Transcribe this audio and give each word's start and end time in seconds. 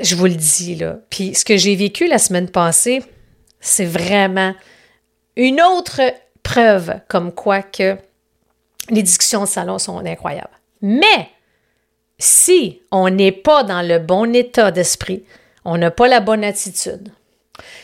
je 0.00 0.14
vous 0.14 0.26
le 0.26 0.34
dis, 0.34 0.74
là. 0.76 0.98
Puis 1.10 1.34
ce 1.34 1.44
que 1.44 1.56
j'ai 1.56 1.74
vécu 1.74 2.06
la 2.06 2.18
semaine 2.18 2.48
passée, 2.48 3.02
c'est 3.60 3.84
vraiment 3.84 4.54
une 5.36 5.60
autre 5.60 6.00
preuve 6.42 7.00
comme 7.08 7.32
quoi 7.32 7.62
que 7.62 7.96
les 8.88 9.02
discussions 9.02 9.42
de 9.42 9.48
salon 9.48 9.78
sont 9.78 9.98
incroyables. 10.04 10.48
Mais 10.82 11.28
si 12.18 12.82
on 12.90 13.08
n'est 13.10 13.32
pas 13.32 13.64
dans 13.64 13.86
le 13.86 13.98
bon 13.98 14.34
état 14.34 14.70
d'esprit, 14.70 15.24
on 15.64 15.76
n'a 15.76 15.90
pas 15.90 16.08
la 16.08 16.20
bonne 16.20 16.44
attitude, 16.44 17.12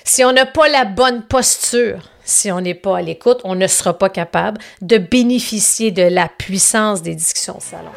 si 0.05 0.25
on 0.25 0.33
n'a 0.33 0.47
pas 0.47 0.69
la 0.69 0.85
bonne 0.85 1.23
posture, 1.23 2.11
si 2.25 2.51
on 2.51 2.61
n'est 2.61 2.75
pas 2.75 2.99
à 2.99 3.03
l'écoute, 3.03 3.41
on 3.45 3.55
ne 3.55 3.67
sera 3.67 3.97
pas 3.97 4.09
capable 4.09 4.61
de 4.81 4.99
bénéficier 4.99 5.91
de 5.91 6.03
la 6.03 6.29
puissance 6.29 7.03
des 7.03 7.15
discussions 7.15 7.59
de 7.59 7.63
salon. 7.63 7.93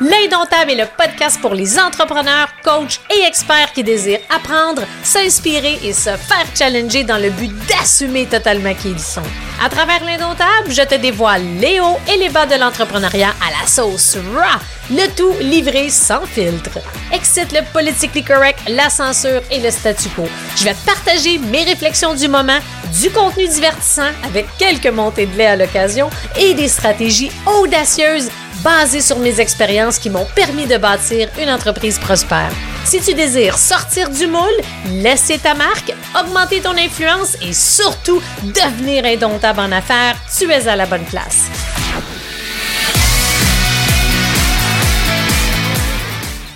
L'Indomptable 0.00 0.72
est 0.72 0.76
le 0.76 0.86
podcast 0.96 1.40
pour 1.40 1.54
les 1.54 1.78
entrepreneurs, 1.78 2.48
coachs 2.64 3.00
et 3.10 3.26
experts 3.26 3.72
qui 3.72 3.84
désirent 3.84 4.20
apprendre, 4.34 4.82
s'inspirer 5.02 5.78
et 5.84 5.92
se 5.92 6.10
faire 6.10 6.46
challenger 6.56 7.04
dans 7.04 7.18
le 7.18 7.30
but 7.30 7.52
d'assumer 7.66 8.26
totalement 8.26 8.74
qui 8.74 8.90
ils 8.90 8.98
sont. 8.98 9.22
À 9.64 9.68
travers 9.68 10.02
l'Indomptable, 10.04 10.70
je 10.70 10.82
te 10.82 10.94
dévoile 10.94 11.44
les 11.60 11.78
hauts 11.80 11.98
et 12.12 12.16
les 12.16 12.30
bas 12.30 12.46
de 12.46 12.54
l'entrepreneuriat 12.54 13.34
à 13.40 13.60
la 13.60 13.66
sauce 13.68 14.16
raw, 14.34 14.60
le 14.90 15.06
tout 15.14 15.34
livré 15.40 15.88
sans 15.88 16.24
filtre. 16.26 16.78
Excite 17.12 17.52
le 17.52 17.60
politically 17.72 18.24
correct, 18.24 18.58
la 18.68 18.90
censure 18.90 19.42
et 19.50 19.60
le 19.60 19.70
statu 19.70 20.08
quo. 20.10 20.24
Je 20.56 20.64
vais 20.64 20.76
partager 20.84 21.38
mes 21.38 21.64
réflexions 21.64 22.14
du 22.14 22.28
moment, 22.28 22.58
du 23.00 23.10
contenu 23.10 23.46
divertissant 23.46 24.10
avec 24.24 24.46
quelques 24.58 24.88
montées 24.88 25.26
de 25.26 25.36
lait 25.36 25.46
à 25.46 25.56
l'occasion 25.56 26.10
et 26.38 26.54
des 26.54 26.68
stratégies 26.68 27.30
audacieuses 27.46 28.30
basé 28.62 29.00
sur 29.00 29.18
mes 29.18 29.40
expériences 29.40 29.98
qui 29.98 30.10
m'ont 30.10 30.26
permis 30.34 30.66
de 30.66 30.76
bâtir 30.76 31.28
une 31.40 31.50
entreprise 31.50 31.98
prospère. 31.98 32.52
Si 32.84 33.00
tu 33.00 33.14
désires 33.14 33.56
sortir 33.56 34.10
du 34.10 34.26
moule, 34.26 34.60
laisser 34.88 35.38
ta 35.38 35.54
marque, 35.54 35.92
augmenter 36.18 36.60
ton 36.60 36.76
influence 36.76 37.36
et 37.40 37.52
surtout 37.52 38.20
devenir 38.42 39.04
indomptable 39.04 39.60
en 39.60 39.72
affaires, 39.72 40.16
tu 40.36 40.50
es 40.50 40.68
à 40.68 40.76
la 40.76 40.86
bonne 40.86 41.04
place. 41.04 41.48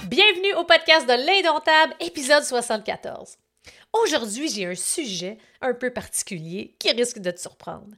Bienvenue 0.04 0.54
au 0.54 0.64
podcast 0.64 1.06
de 1.06 1.12
l'Indomptable, 1.12 1.94
épisode 2.00 2.42
74. 2.42 3.36
Aujourd'hui, 3.92 4.48
j'ai 4.48 4.66
un 4.66 4.74
sujet 4.74 5.38
un 5.60 5.74
peu 5.74 5.90
particulier 5.92 6.74
qui 6.78 6.90
risque 6.90 7.18
de 7.18 7.30
te 7.30 7.40
surprendre. 7.40 7.94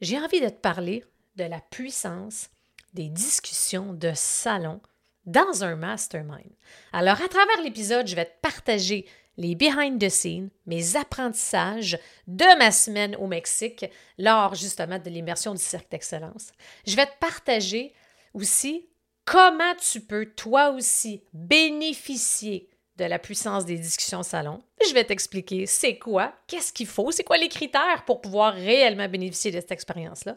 J'ai 0.00 0.18
envie 0.18 0.40
de 0.40 0.48
te 0.48 0.60
parler 0.60 1.04
de 1.36 1.44
la 1.44 1.60
puissance 1.60 2.48
des 2.94 3.08
discussions 3.08 3.92
de 3.92 4.12
salon 4.14 4.80
dans 5.26 5.64
un 5.64 5.76
mastermind. 5.76 6.50
Alors, 6.92 7.20
à 7.20 7.28
travers 7.28 7.60
l'épisode, 7.62 8.06
je 8.06 8.16
vais 8.16 8.26
te 8.26 8.40
partager 8.40 9.06
les 9.36 9.54
behind 9.54 10.00
the 10.00 10.08
scenes, 10.08 10.50
mes 10.66 10.96
apprentissages 10.96 11.98
de 12.26 12.58
ma 12.58 12.70
semaine 12.70 13.16
au 13.16 13.26
Mexique 13.26 13.84
lors 14.16 14.54
justement 14.54 14.98
de 14.98 15.10
l'immersion 15.10 15.54
du 15.54 15.62
cercle 15.62 15.88
d'excellence. 15.90 16.52
Je 16.86 16.94
vais 16.94 17.06
te 17.06 17.18
partager 17.18 17.92
aussi 18.32 18.86
comment 19.24 19.74
tu 19.74 20.00
peux 20.00 20.26
toi 20.26 20.70
aussi 20.70 21.22
bénéficier 21.32 22.68
de 22.96 23.04
la 23.04 23.18
puissance 23.18 23.64
des 23.64 23.76
discussions 23.76 24.22
salon. 24.22 24.62
Je 24.86 24.94
vais 24.94 25.04
t'expliquer 25.04 25.66
c'est 25.66 25.98
quoi, 25.98 26.32
qu'est-ce 26.46 26.72
qu'il 26.72 26.86
faut, 26.86 27.10
c'est 27.10 27.24
quoi 27.24 27.38
les 27.38 27.48
critères 27.48 28.04
pour 28.06 28.20
pouvoir 28.20 28.54
réellement 28.54 29.08
bénéficier 29.08 29.50
de 29.50 29.58
cette 29.58 29.72
expérience-là. 29.72 30.36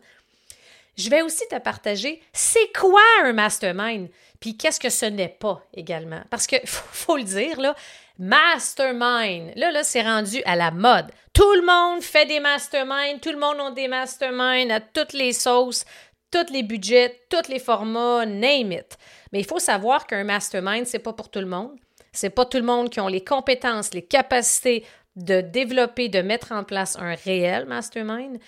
Je 0.97 1.09
vais 1.09 1.21
aussi 1.21 1.47
te 1.47 1.57
partager 1.59 2.21
c'est 2.33 2.71
quoi 2.77 3.01
un 3.23 3.33
mastermind, 3.33 4.09
puis 4.39 4.57
qu'est-ce 4.57 4.79
que 4.79 4.89
ce 4.89 5.05
n'est 5.05 5.27
pas 5.29 5.61
également? 5.73 6.21
Parce 6.29 6.47
que, 6.47 6.55
faut, 6.65 7.17
le 7.17 7.23
dire, 7.23 7.59
là, 7.59 7.75
mastermind, 8.17 9.51
là, 9.55 9.71
là, 9.71 9.83
c'est 9.83 10.01
rendu 10.01 10.41
à 10.45 10.55
la 10.55 10.71
mode. 10.71 11.07
Tout 11.33 11.53
le 11.53 11.65
monde 11.65 12.01
fait 12.01 12.25
des 12.25 12.39
masterminds, 12.39 13.19
tout 13.21 13.31
le 13.31 13.37
monde 13.37 13.59
a 13.59 13.71
des 13.71 13.87
masterminds 13.87 14.71
à 14.71 14.79
toutes 14.79 15.13
les 15.13 15.33
sauces, 15.33 15.85
tous 16.31 16.51
les 16.51 16.63
budgets, 16.63 17.21
tous 17.29 17.47
les 17.47 17.59
formats, 17.59 18.25
name 18.25 18.71
it. 18.71 18.97
Mais 19.31 19.39
il 19.39 19.45
faut 19.45 19.59
savoir 19.59 20.07
qu'un 20.07 20.23
mastermind, 20.23 20.85
c'est 20.87 20.99
pas 20.99 21.13
pour 21.13 21.29
tout 21.29 21.39
le 21.39 21.45
monde. 21.45 21.77
C'est 22.11 22.31
pas 22.31 22.45
tout 22.45 22.57
le 22.57 22.63
monde 22.63 22.89
qui 22.89 22.99
ont 22.99 23.07
les 23.07 23.23
compétences, 23.23 23.93
les 23.93 24.01
capacités 24.01 24.83
de 25.15 25.41
développer, 25.41 26.09
de 26.09 26.21
mettre 26.21 26.51
en 26.51 26.63
place 26.63 26.95
un 26.97 27.13
réel 27.13 27.65
mastermind. 27.65 28.39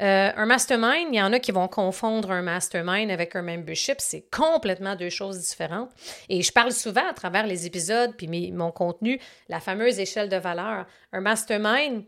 Euh, 0.00 0.30
un 0.36 0.46
mastermind, 0.46 1.08
il 1.12 1.16
y 1.16 1.22
en 1.22 1.32
a 1.32 1.40
qui 1.40 1.50
vont 1.50 1.66
confondre 1.66 2.30
un 2.30 2.42
mastermind 2.42 3.10
avec 3.10 3.34
un 3.34 3.42
membership. 3.42 3.96
C'est 3.98 4.24
complètement 4.30 4.94
deux 4.94 5.10
choses 5.10 5.38
différentes. 5.40 5.90
Et 6.28 6.42
je 6.42 6.52
parle 6.52 6.72
souvent 6.72 7.06
à 7.08 7.14
travers 7.14 7.46
les 7.46 7.66
épisodes 7.66 8.14
puis 8.16 8.52
mon 8.52 8.70
contenu, 8.70 9.20
la 9.48 9.60
fameuse 9.60 9.98
échelle 9.98 10.28
de 10.28 10.36
valeur. 10.36 10.86
Un 11.12 11.20
mastermind, 11.20 12.04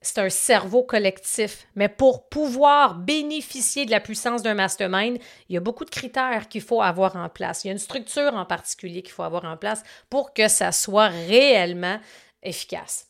c'est 0.00 0.18
un 0.18 0.28
cerveau 0.28 0.84
collectif. 0.84 1.66
Mais 1.74 1.88
pour 1.88 2.28
pouvoir 2.28 2.94
bénéficier 2.94 3.84
de 3.84 3.90
la 3.90 4.00
puissance 4.00 4.42
d'un 4.42 4.54
mastermind, 4.54 5.18
il 5.48 5.54
y 5.54 5.56
a 5.56 5.60
beaucoup 5.60 5.84
de 5.84 5.90
critères 5.90 6.48
qu'il 6.48 6.62
faut 6.62 6.82
avoir 6.82 7.16
en 7.16 7.28
place. 7.28 7.64
Il 7.64 7.68
y 7.68 7.70
a 7.70 7.72
une 7.72 7.78
structure 7.78 8.34
en 8.34 8.44
particulier 8.44 9.02
qu'il 9.02 9.12
faut 9.12 9.22
avoir 9.24 9.44
en 9.44 9.56
place 9.56 9.82
pour 10.08 10.34
que 10.34 10.46
ça 10.46 10.70
soit 10.70 11.08
réellement 11.08 11.98
efficace. 12.42 13.08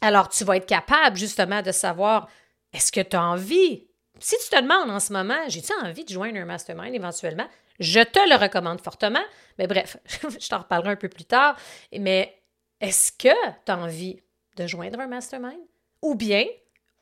Alors, 0.00 0.28
tu 0.28 0.44
vas 0.44 0.56
être 0.56 0.66
capable 0.66 1.16
justement 1.16 1.62
de 1.62 1.72
savoir 1.72 2.28
est-ce 2.76 2.92
que 2.92 3.00
tu 3.00 3.16
as 3.16 3.24
envie? 3.24 3.88
Si 4.18 4.36
tu 4.38 4.50
te 4.50 4.60
demandes 4.60 4.90
en 4.90 5.00
ce 5.00 5.12
moment, 5.12 5.48
j'ai-tu 5.48 5.72
envie 5.82 6.04
de 6.04 6.10
joindre 6.10 6.38
un 6.38 6.44
mastermind 6.44 6.94
éventuellement? 6.94 7.48
Je 7.80 8.00
te 8.00 8.18
le 8.28 8.36
recommande 8.36 8.80
fortement. 8.80 9.24
Mais 9.58 9.66
bref, 9.66 9.96
je 10.06 10.48
t'en 10.48 10.58
reparlerai 10.58 10.92
un 10.92 10.96
peu 10.96 11.08
plus 11.08 11.24
tard. 11.24 11.56
Mais 11.92 12.42
est-ce 12.80 13.12
que 13.12 13.34
tu 13.64 13.72
as 13.72 13.78
envie 13.78 14.20
de 14.56 14.66
joindre 14.66 15.00
un 15.00 15.06
mastermind? 15.06 15.60
Ou 16.02 16.14
bien, 16.14 16.44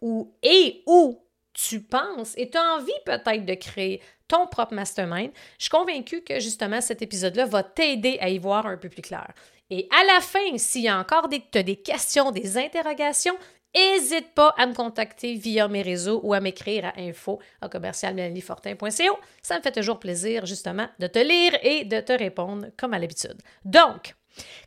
ou 0.01 0.35
et 0.43 0.83
où 0.87 1.21
tu 1.53 1.81
penses 1.81 2.35
et 2.37 2.51
tu 2.51 2.59
as 2.59 2.75
envie 2.75 2.93
peut-être 3.05 3.45
de 3.45 3.55
créer 3.55 4.01
ton 4.27 4.47
propre 4.47 4.75
mastermind, 4.75 5.31
je 5.59 5.65
suis 5.65 5.71
convaincue 5.71 6.23
que 6.23 6.41
justement 6.41 6.81
cet 6.81 7.03
épisode-là 7.03 7.47
va 7.47 7.63
t'aider 7.63 8.19
à 8.21 8.29
y 8.29 8.39
voir 8.39 8.67
un 8.67 8.77
peu 8.77 8.89
plus 8.89 9.03
clair. 9.03 9.33
Et 9.71 9.89
à 9.91 10.05
la 10.05 10.21
fin, 10.21 10.57
s'il 10.57 10.83
y 10.83 10.89
a 10.89 10.99
encore 10.99 11.29
des, 11.29 11.43
des 11.63 11.77
questions, 11.77 12.31
des 12.31 12.59
interrogations, 12.59 13.37
N'hésite 13.75 14.35
pas 14.35 14.55
à 14.57 14.67
me 14.67 14.75
contacter 14.75 15.35
via 15.35 15.67
mes 15.67 15.83
réseaux 15.83 16.21
ou 16.23 16.33
à 16.33 16.41
m'écrire 16.41 16.87
à 16.87 17.01
info 17.01 17.41
à 17.61 17.69
commercialmelaniefortin.co. 17.69 19.19
Ça 19.43 19.59
me 19.59 19.63
fait 19.63 19.73
toujours 19.73 19.99
plaisir, 19.99 20.47
justement, 20.47 20.89
de 21.01 21.07
te 21.07 21.19
lire 21.19 21.59
et 21.63 21.85
de 21.85 22.01
te 22.01 22.13
répondre 22.13 22.69
comme 22.77 22.95
à 22.95 22.99
l'habitude. 22.99 23.41
Donc, 23.65 24.15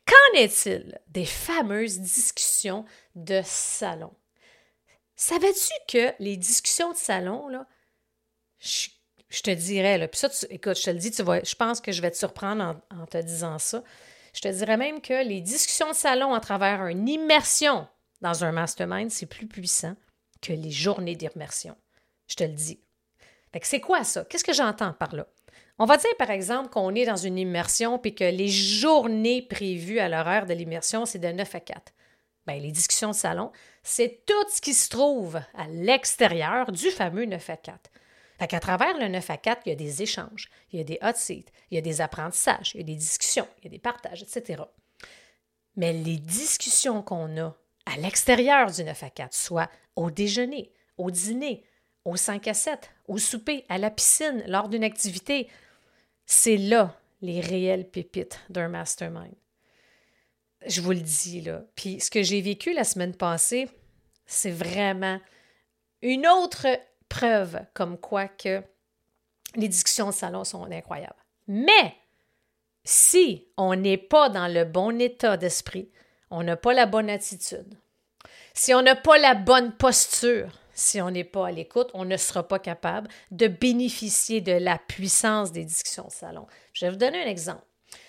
qu'en 0.05 0.39
est-il 0.39 0.99
des 1.07 1.25
fameuses 1.25 1.99
discussions 1.99 2.85
de 3.15 3.41
salon? 3.45 4.11
Savais-tu 5.15 5.73
que 5.87 6.13
les 6.19 6.35
discussions 6.35 6.91
de 6.91 6.97
salon, 6.97 7.47
là, 7.47 7.65
je, 8.59 9.41
te 9.41 9.51
dirais, 9.51 9.97
là, 9.97 10.07
puis 10.07 10.19
ça, 10.19 10.29
écoute, 10.49 10.77
je 10.77 10.83
te 10.83 10.89
le 10.89 10.97
dis, 10.97 11.11
tu 11.11 11.23
vois, 11.23 11.43
je 11.43 11.55
pense 11.55 11.79
que 11.79 11.91
je 11.91 12.01
vais 12.01 12.11
te 12.11 12.17
surprendre 12.17 12.81
en, 12.91 13.03
en 13.03 13.05
te 13.05 13.17
disant 13.17 13.57
ça. 13.57 13.83
Je 14.33 14.41
te 14.41 14.47
dirais 14.49 14.77
même 14.77 15.01
que 15.01 15.25
les 15.25 15.41
discussions 15.41 15.89
de 15.89 15.95
salon 15.95 16.33
à 16.33 16.39
travers 16.39 16.85
une 16.87 17.07
immersion 17.07 17.87
dans 18.21 18.43
un 18.43 18.51
mastermind, 18.51 19.11
c'est 19.11 19.25
plus 19.25 19.47
puissant 19.47 19.95
que 20.41 20.53
les 20.53 20.71
journées 20.71 21.15
d'immersion. 21.15 21.75
Je 22.27 22.35
te 22.35 22.43
le 22.43 22.53
dis. 22.53 22.79
c'est 23.61 23.81
quoi 23.81 24.03
ça? 24.03 24.25
Qu'est-ce 24.25 24.43
que 24.43 24.53
j'entends 24.53 24.93
par 24.93 25.15
là? 25.15 25.27
On 25.79 25.85
va 25.85 25.97
dire, 25.97 26.15
par 26.17 26.31
exemple, 26.31 26.69
qu'on 26.69 26.95
est 26.95 27.05
dans 27.05 27.15
une 27.15 27.37
immersion 27.37 27.99
puis 27.99 28.15
que 28.15 28.23
les 28.23 28.47
journées 28.47 29.43
prévues 29.43 29.99
à 29.99 30.09
l'horaire 30.09 30.45
de 30.47 30.53
l'immersion, 30.53 31.05
c'est 31.05 31.19
de 31.19 31.27
9 31.27 31.55
à 31.55 31.59
4. 31.59 31.93
Bien, 32.47 32.59
les 32.59 32.71
discussions 32.71 33.09
de 33.09 33.15
salon, 33.15 33.51
c'est 33.83 34.23
tout 34.25 34.49
ce 34.49 34.61
qui 34.61 34.73
se 34.73 34.89
trouve 34.89 35.39
à 35.53 35.67
l'extérieur 35.67 36.71
du 36.71 36.89
fameux 36.89 37.25
9 37.25 37.49
à 37.49 37.57
4. 37.57 37.91
Fait 38.39 38.47
qu'à 38.47 38.59
travers 38.59 38.97
le 38.97 39.07
9 39.07 39.29
à 39.29 39.37
4, 39.37 39.61
il 39.65 39.69
y 39.69 39.71
a 39.71 39.75
des 39.75 40.01
échanges, 40.01 40.49
il 40.71 40.77
y 40.79 40.81
a 40.81 40.85
des 40.85 40.99
hot 41.01 41.15
seats, 41.15 41.51
il 41.71 41.75
y 41.75 41.77
a 41.77 41.81
des 41.81 42.01
apprentissages, 42.01 42.71
il 42.73 42.81
y 42.81 42.83
a 42.83 42.85
des 42.85 42.95
discussions, 42.95 43.47
il 43.59 43.65
y 43.65 43.67
a 43.67 43.71
des 43.71 43.79
partages, 43.79 44.23
etc. 44.23 44.63
Mais 45.75 45.93
les 45.93 46.17
discussions 46.17 47.01
qu'on 47.01 47.37
a 47.39 47.55
à 47.93 47.97
l'extérieur 47.97 48.71
du 48.71 48.83
9 48.83 49.03
à 49.03 49.09
4, 49.09 49.33
soit 49.33 49.69
au 49.95 50.11
déjeuner, 50.11 50.71
au 50.97 51.11
dîner, 51.11 51.63
au 52.05 52.15
5 52.15 52.47
à 52.47 52.53
7, 52.53 52.91
au 53.07 53.17
souper, 53.17 53.65
à 53.69 53.77
la 53.77 53.89
piscine, 53.89 54.43
lors 54.47 54.69
d'une 54.69 54.83
activité. 54.83 55.49
C'est 56.25 56.57
là 56.57 56.99
les 57.21 57.41
réelles 57.41 57.89
pépites 57.89 58.39
d'un 58.49 58.67
mastermind. 58.67 59.33
Je 60.65 60.81
vous 60.81 60.91
le 60.91 60.99
dis, 60.99 61.41
là. 61.41 61.63
Puis 61.75 61.99
ce 61.99 62.11
que 62.11 62.23
j'ai 62.23 62.41
vécu 62.41 62.73
la 62.73 62.83
semaine 62.83 63.15
passée, 63.15 63.69
c'est 64.25 64.51
vraiment 64.51 65.19
une 66.01 66.27
autre 66.27 66.67
preuve 67.09 67.61
comme 67.73 67.97
quoi 67.97 68.27
que 68.27 68.61
les 69.55 69.67
discussions 69.67 70.07
de 70.09 70.13
salon 70.13 70.43
sont 70.43 70.69
incroyables. 70.69 71.15
Mais 71.47 71.95
si 72.83 73.47
on 73.57 73.75
n'est 73.75 73.97
pas 73.97 74.29
dans 74.29 74.47
le 74.47 74.65
bon 74.65 74.99
état 74.99 75.37
d'esprit, 75.37 75.89
on 76.29 76.43
n'a 76.43 76.57
pas 76.57 76.73
la 76.73 76.85
bonne 76.85 77.09
attitude, 77.09 77.77
si 78.53 78.73
on 78.73 78.81
n'a 78.81 78.95
pas 78.95 79.17
la 79.17 79.35
bonne 79.35 79.71
posture, 79.71 80.49
si 80.73 81.01
on 81.01 81.11
n'est 81.11 81.23
pas 81.23 81.47
à 81.47 81.51
l'écoute, 81.51 81.89
on 81.93 82.05
ne 82.05 82.17
sera 82.17 82.47
pas 82.47 82.59
capable 82.59 83.09
de 83.31 83.47
bénéficier 83.47 84.41
de 84.41 84.51
la 84.51 84.77
puissance 84.77 85.51
des 85.51 85.63
discussions 85.63 86.07
au 86.07 86.11
salon. 86.11 86.47
Je 86.73 86.85
vais 86.85 86.91
vous 86.91 86.97
donner 86.97 87.23
un 87.23 87.27
exemple. 87.27 87.63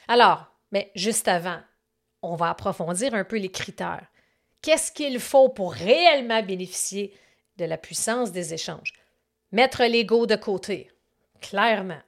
Alors, 0.07 0.47
mais 0.73 0.91
juste 0.95 1.29
avant, 1.29 1.61
on 2.23 2.35
va 2.35 2.51
approfondir 2.51 3.15
un 3.15 3.25
peu 3.25 3.37
les 3.37 3.51
critères. 3.51 4.07
Qu'est-ce 4.63 4.93
qu'il 4.93 5.21
faut 5.21 5.49
pour 5.49 5.73
réellement 5.73 6.43
bénéficier 6.43 7.15
de 7.57 7.65
la 7.65 7.79
puissance 7.79 8.33
des 8.33 8.55
échanges? 8.55 8.93
Mettre 9.53 9.85
l'ego 9.85 10.27
de 10.27 10.37
côté, 10.37 10.91
clairement. 11.41 12.01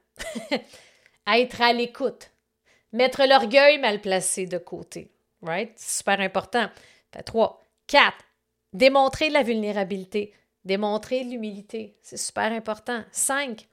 Être 1.27 1.61
à 1.61 1.73
l'écoute. 1.73 2.31
Mettre 2.91 3.23
l'orgueil 3.25 3.79
mal 3.79 4.01
placé 4.01 4.45
de 4.45 4.57
côté. 4.57 5.11
Right? 5.41 5.77
Super 5.77 6.19
important. 6.19 6.67
Fait 7.13 7.23
trois. 7.23 7.61
Quatre. 7.87 8.25
Démontrer 8.73 9.29
la 9.29 9.43
vulnérabilité. 9.43 10.33
Démontrer 10.63 11.23
l'humilité. 11.23 11.97
C'est 12.01 12.17
super 12.17 12.51
important. 12.51 13.03
Cinq. 13.11 13.67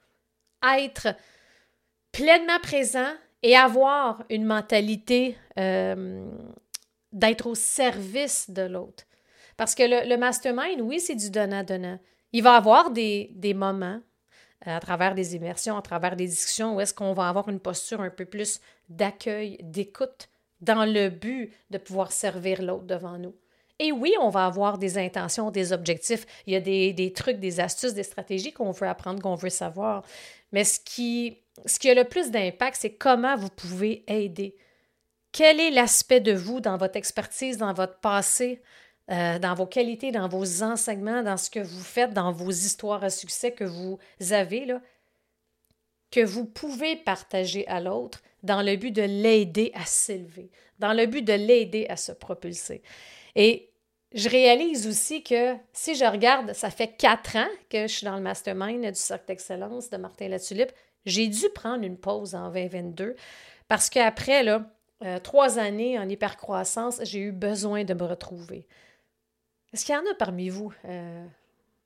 Être 0.63 1.15
pleinement 2.11 2.59
présent 2.61 3.13
et 3.43 3.55
avoir 3.55 4.23
une 4.29 4.45
mentalité 4.45 5.37
euh, 5.57 6.25
d'être 7.13 7.47
au 7.47 7.55
service 7.55 8.49
de 8.49 8.63
l'autre. 8.63 9.05
Parce 9.55 9.75
que 9.75 9.83
le, 9.83 10.17
mastermind, 10.17 10.81
oui, 10.81 10.99
c'est 10.99 11.15
du 11.15 11.29
donnant-donnant. 11.29 11.99
Il 12.31 12.43
va 12.43 12.55
avoir 12.55 12.91
des, 12.91 13.31
des 13.33 13.53
moments 13.53 14.01
euh, 14.67 14.77
à 14.77 14.79
travers 14.79 15.15
des 15.15 15.35
immersions, 15.35 15.77
à 15.77 15.81
travers 15.81 16.15
des 16.15 16.27
discussions, 16.27 16.75
où 16.75 16.81
est-ce 16.81 16.93
qu'on 16.93 17.13
va 17.13 17.29
avoir 17.29 17.49
une 17.49 17.59
posture 17.59 18.01
un 18.01 18.09
peu 18.09 18.25
plus 18.25 18.59
d'accueil, 18.89 19.57
d'écoute, 19.61 20.29
dans 20.61 20.85
le 20.85 21.09
but 21.09 21.53
de 21.69 21.77
pouvoir 21.77 22.11
servir 22.11 22.61
l'autre 22.61 22.85
devant 22.85 23.17
nous. 23.17 23.35
Et 23.79 23.93
oui, 23.93 24.13
on 24.19 24.29
va 24.29 24.45
avoir 24.45 24.77
des 24.77 24.97
intentions, 24.97 25.51
des 25.51 25.71
objectifs. 25.71 26.25
Il 26.45 26.53
y 26.53 26.55
a 26.57 26.61
des, 26.61 26.91
des 26.91 27.13
trucs, 27.13 27.39
des 27.39 27.61
astuces, 27.61 27.93
des 27.93 28.03
stratégies 28.03 28.51
qu'on 28.51 28.71
veut 28.71 28.87
apprendre, 28.87 29.21
qu'on 29.21 29.35
veut 29.35 29.49
savoir. 29.49 30.03
Mais 30.51 30.65
ce 30.65 30.79
qui, 30.81 31.37
ce 31.65 31.79
qui 31.79 31.89
a 31.89 31.93
le 31.93 32.03
plus 32.03 32.29
d'impact, 32.29 32.77
c'est 32.79 32.93
comment 32.93 33.37
vous 33.37 33.49
pouvez 33.49 34.03
aider. 34.07 34.57
Quel 35.31 35.61
est 35.61 35.71
l'aspect 35.71 36.19
de 36.19 36.33
vous 36.33 36.59
dans 36.59 36.77
votre 36.77 36.97
expertise, 36.97 37.57
dans 37.57 37.73
votre 37.73 37.99
passé, 37.99 38.61
euh, 39.11 39.39
dans 39.39 39.53
vos 39.53 39.65
qualités, 39.65 40.11
dans 40.11 40.27
vos 40.27 40.61
enseignements, 40.61 41.23
dans 41.23 41.37
ce 41.37 41.49
que 41.49 41.59
vous 41.59 41.83
faites, 41.83 42.13
dans 42.13 42.31
vos 42.33 42.51
histoires 42.51 43.03
à 43.03 43.09
succès 43.09 43.53
que 43.53 43.63
vous 43.63 43.97
avez, 44.31 44.65
là, 44.65 44.81
que 46.11 46.25
vous 46.25 46.45
pouvez 46.45 46.97
partager 46.97 47.65
à 47.67 47.79
l'autre? 47.79 48.21
Dans 48.43 48.61
le 48.61 48.75
but 48.75 48.91
de 48.91 49.01
l'aider 49.01 49.71
à 49.73 49.85
s'élever, 49.85 50.51
dans 50.79 50.93
le 50.93 51.05
but 51.05 51.23
de 51.23 51.33
l'aider 51.33 51.85
à 51.89 51.95
se 51.95 52.11
propulser. 52.11 52.81
Et 53.35 53.69
je 54.13 54.29
réalise 54.29 54.87
aussi 54.87 55.23
que 55.23 55.55
si 55.71 55.95
je 55.95 56.05
regarde, 56.05 56.53
ça 56.53 56.71
fait 56.71 56.95
quatre 56.97 57.35
ans 57.35 57.49
que 57.69 57.83
je 57.83 57.93
suis 57.93 58.05
dans 58.05 58.15
le 58.15 58.21
mastermind 58.21 58.85
du 58.85 58.99
Cercle 58.99 59.25
d'excellence 59.27 59.89
de 59.89 59.97
Martin 59.97 60.29
Latulippe, 60.29 60.71
j'ai 61.05 61.27
dû 61.27 61.49
prendre 61.53 61.83
une 61.83 61.97
pause 61.97 62.35
en 62.35 62.49
2022 62.51 63.15
parce 63.67 63.89
qu'après, 63.89 64.45
euh, 64.47 65.19
trois 65.19 65.59
années 65.59 65.99
en 65.99 66.09
hypercroissance, 66.09 66.99
j'ai 67.03 67.19
eu 67.19 67.31
besoin 67.31 67.83
de 67.83 67.93
me 67.93 68.03
retrouver. 68.03 68.67
Est-ce 69.71 69.85
qu'il 69.85 69.93
y 69.93 69.97
en 69.97 70.11
a 70.11 70.15
parmi 70.15 70.49
vous 70.49 70.73
euh, 70.85 71.25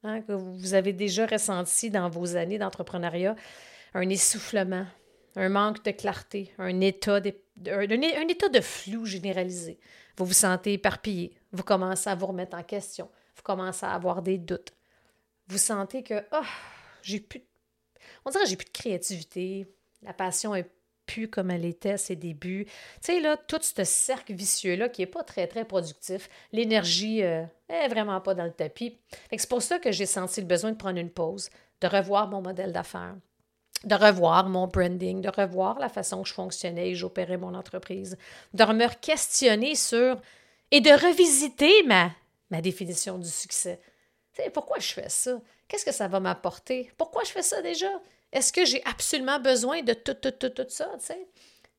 hein, 0.03 0.21
que 0.21 0.31
vous 0.31 0.73
avez 0.73 0.93
déjà 0.93 1.25
ressenti 1.25 1.89
dans 1.89 2.09
vos 2.09 2.37
années 2.37 2.57
d'entrepreneuriat 2.57 3.35
un 3.93 4.09
essoufflement, 4.09 4.85
un 5.35 5.49
manque 5.49 5.83
de 5.83 5.91
clarté, 5.91 6.53
un 6.57 6.81
état 6.81 7.19
de, 7.19 7.33
état 8.29 8.49
de 8.49 8.61
flou 8.61 9.05
généralisé? 9.05 9.79
Vous 10.17 10.25
vous 10.25 10.33
sentez 10.33 10.73
éparpillé, 10.73 11.33
vous 11.51 11.63
commencez 11.63 12.09
à 12.09 12.15
vous 12.15 12.27
remettre 12.27 12.57
en 12.57 12.63
question, 12.63 13.09
vous 13.35 13.43
commencez 13.43 13.85
à 13.85 13.93
avoir 13.93 14.21
des 14.21 14.37
doutes. 14.37 14.73
Vous 15.47 15.57
sentez 15.57 16.03
que 16.03 16.23
oh, 16.31 16.45
j'ai 17.01 17.19
plus 17.19 17.43
on 18.25 18.31
dirait 18.31 18.45
j'ai 18.45 18.55
plus 18.55 18.65
de 18.65 18.71
créativité, 18.71 19.67
la 20.01 20.13
passion 20.13 20.55
est 20.55 20.69
plus 21.05 21.27
comme 21.27 21.51
elle 21.51 21.65
était 21.65 21.91
à 21.91 21.97
ses 21.97 22.15
débuts. 22.15 22.65
Tu 22.65 22.71
sais, 23.01 23.19
là, 23.19 23.35
tout 23.35 23.59
ce 23.61 23.83
cercle 23.83 24.33
vicieux-là 24.33 24.87
qui 24.89 25.01
n'est 25.01 25.07
pas 25.07 25.23
très, 25.23 25.47
très 25.47 25.65
productif, 25.65 26.29
l'énergie 26.53 27.23
euh, 27.23 27.43
vraiment 27.89 28.21
pas 28.21 28.33
dans 28.33 28.45
le 28.45 28.53
tapis. 28.53 28.97
C'est 29.35 29.49
pour 29.49 29.61
ça 29.61 29.79
que 29.79 29.91
j'ai 29.91 30.05
senti 30.05 30.39
le 30.39 30.47
besoin 30.47 30.71
de 30.71 30.77
prendre 30.77 30.99
une 30.99 31.09
pause, 31.09 31.49
de 31.81 31.87
revoir 31.87 32.29
mon 32.29 32.41
modèle 32.41 32.71
d'affaires, 32.71 33.15
de 33.83 33.95
revoir 33.95 34.47
mon 34.49 34.67
branding, 34.67 35.21
de 35.21 35.29
revoir 35.29 35.79
la 35.79 35.89
façon 35.89 36.23
que 36.23 36.29
je 36.29 36.33
fonctionnais 36.33 36.91
et 36.91 36.95
j'opérais 36.95 37.37
mon 37.37 37.53
entreprise, 37.53 38.17
de 38.53 38.63
me 38.65 38.87
questionner 39.01 39.75
sur 39.75 40.21
et 40.71 40.81
de 40.81 40.89
revisiter 40.89 41.83
ma, 41.83 42.11
définition 42.61 43.17
du 43.17 43.29
succès. 43.29 43.79
Tu 44.33 44.41
sais, 44.41 44.49
pourquoi 44.49 44.79
je 44.79 44.93
fais 44.93 45.09
ça? 45.09 45.39
Qu'est-ce 45.67 45.85
que 45.85 45.91
ça 45.91 46.07
va 46.07 46.19
m'apporter? 46.19 46.91
Pourquoi 46.97 47.23
je 47.23 47.31
fais 47.31 47.43
ça 47.43 47.61
déjà? 47.61 47.89
Est-ce 48.31 48.51
que 48.53 48.65
j'ai 48.65 48.83
absolument 48.85 49.39
besoin 49.39 49.81
de 49.81 49.93
tout, 49.93 50.13
tout, 50.15 50.31
tout, 50.31 50.49
tout 50.49 50.65
ça? 50.69 50.89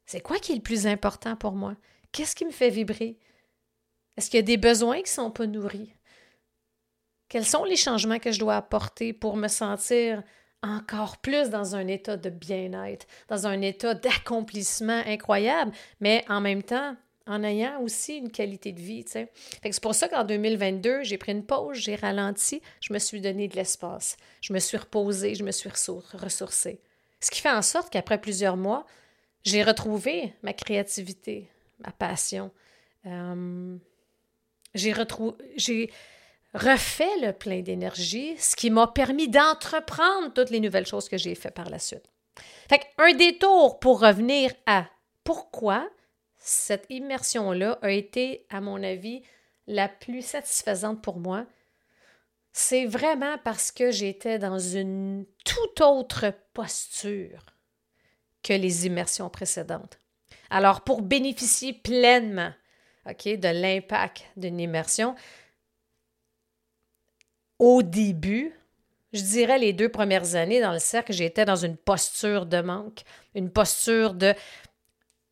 C'est 0.07 0.21
quoi 0.21 0.39
qui 0.39 0.53
est 0.53 0.57
le 0.57 0.61
plus 0.63 0.87
important 0.87 1.37
pour 1.37 1.53
moi? 1.53 1.75
Qu'est-ce 2.13 2.37
qui 2.37 2.45
me 2.45 2.51
fait 2.51 2.71
vibrer? 2.71 3.19
Est-ce 4.17 4.31
qu'il 4.31 4.39
y 4.39 4.43
a 4.43 4.47
des 4.47 4.57
besoins 4.57 4.97
qui 4.99 5.03
ne 5.05 5.09
sont 5.09 5.31
pas 5.31 5.47
nourris? 5.47 5.93
Quels 7.29 7.47
sont 7.47 7.65
les 7.65 7.77
changements 7.77 8.21
que 8.21 8.31
je 8.31 8.39
dois 8.39 8.57
apporter 8.57 9.13
pour 9.13 9.37
me 9.37 9.49
sentir 9.49 10.23
encore 10.65 11.19
plus 11.19 11.51
dans 11.51 11.77
un 11.77 11.87
état 11.87 12.17
de 12.17 12.31
bien-être, 12.31 13.07
dans 13.29 13.47
un 13.47 13.61
état 13.61 13.95
d'accomplissement 13.95 15.03
incroyable, 15.07 15.73
mais 16.01 16.25
en 16.29 16.41
même 16.41 16.63
temps 16.63 16.97
en 17.27 17.43
ayant 17.43 17.81
aussi 17.81 18.17
une 18.17 18.31
qualité 18.31 18.73
de 18.73 18.81
vie. 18.81 19.05
C'est 19.07 19.81
pour 19.81 19.95
ça 19.95 20.09
qu'en 20.09 20.25
2022, 20.25 21.03
j'ai 21.05 21.17
pris 21.17 21.33
une 21.33 21.45
pause, 21.45 21.79
j'ai 21.79 21.95
ralenti, 21.95 22.61
je 22.81 22.93
me 22.93 22.99
suis 22.99 23.21
donné 23.21 23.49
de 23.49 23.57
l'espace, 23.57 24.17
je 24.43 24.53
me 24.53 24.59
suis 24.59 24.77
reposée, 24.77 25.35
je 25.35 25.43
me 25.43 25.51
suis 25.51 25.71
ressourcée. 25.71 26.81
Ce 27.21 27.31
qui 27.31 27.41
fait 27.41 27.51
en 27.51 27.63
sorte 27.63 27.91
qu'après 27.91 28.21
plusieurs 28.21 28.59
mois, 28.59 28.85
j'ai 29.43 29.63
retrouvé 29.63 30.35
ma 30.43 30.53
créativité, 30.53 31.49
ma 31.79 31.93
passion. 31.93 32.51
Euh, 33.07 33.77
j'ai 34.75 34.93
refait 36.55 37.19
le 37.21 37.33
plein 37.33 37.61
d'énergie, 37.61 38.37
ce 38.39 38.57
qui 38.57 38.71
m'a 38.71 38.87
permis 38.87 39.29
d'entreprendre 39.29 40.33
toutes 40.33 40.51
les 40.51 40.61
nouvelles 40.61 40.87
choses 40.87 41.09
que 41.09 41.19
j'ai 41.19 41.35
faites 41.35 41.55
par 41.55 41.69
la 41.69 41.79
suite. 41.79 42.09
Fait 42.69 42.81
un 42.99 43.13
détour 43.13 43.81
pour 43.81 44.01
revenir 44.01 44.53
à 44.67 44.87
pourquoi 45.25 45.89
cette 46.37 46.87
immersion-là 46.91 47.79
a 47.83 47.91
été, 47.91 48.47
à 48.51 48.61
mon 48.61 48.83
avis, 48.83 49.23
la 49.67 49.89
plus 49.89 50.23
satisfaisante 50.23 51.03
pour 51.03 51.19
moi. 51.19 51.47
C'est 52.53 52.87
vraiment 52.87 53.37
parce 53.43 53.73
que 53.73 53.91
j'étais 53.91 54.39
dans 54.39 54.59
une 54.59 55.27
toute 55.45 55.81
autre 55.81 56.33
posture 56.53 57.47
que 58.43 58.53
les 58.53 58.87
immersions 58.87 59.31
précédentes. 59.31 59.99
Alors, 60.51 60.83
pour 60.83 61.03
bénéficier 61.03 61.73
pleinement 61.73 62.53
de 63.07 63.61
l'impact 63.61 64.25
d'une 64.37 64.61
immersion, 64.61 65.15
au 67.65 67.83
début, 67.83 68.53
je 69.15 69.23
dirais 69.23 69.59
les 69.59 69.73
deux 69.73 69.89
premières 69.89 70.35
années 70.35 70.61
dans 70.61 70.73
le 70.73 70.79
cercle, 70.79 71.15
j'étais 71.15 71.47
dans 71.47 71.57
une 71.57 71.79
posture 71.79 72.45
de 72.45 72.61
manque, 72.61 73.05
une 73.35 73.49
posture 73.49 74.13
de 74.13 74.35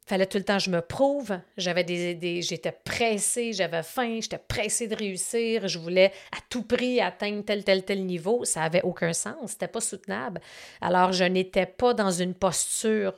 fallait 0.07 0.27
tout 0.27 0.39
le 0.39 0.45
temps 0.45 0.59
je 0.59 0.71
me 0.71 0.81
prouve. 0.81 1.39
J'avais 1.59 1.85
des, 1.85 2.41
j'étais 2.41 2.73
pressée, 2.73 3.53
j'avais 3.53 3.83
faim, 3.83 4.19
j'étais 4.23 4.39
pressée 4.39 4.89
de 4.89 4.97
réussir, 4.97 5.69
je 5.69 5.79
voulais 5.79 6.11
à 6.33 6.39
tout 6.49 6.63
prix 6.63 7.03
atteindre 7.03 7.45
tel, 7.45 7.65
tel, 7.65 7.85
tel 7.85 8.07
niveau. 8.07 8.47
Ça 8.47 8.61
n'avait 8.61 8.83
aucun 8.83 9.13
sens, 9.13 9.51
c'était 9.51 9.69
pas 9.69 9.83
soutenable. 9.83 10.41
Alors, 10.81 11.13
je 11.13 11.25
n'étais 11.25 11.67
pas 11.67 11.93
dans 11.93 12.11
une 12.11 12.35
posture 12.35 13.15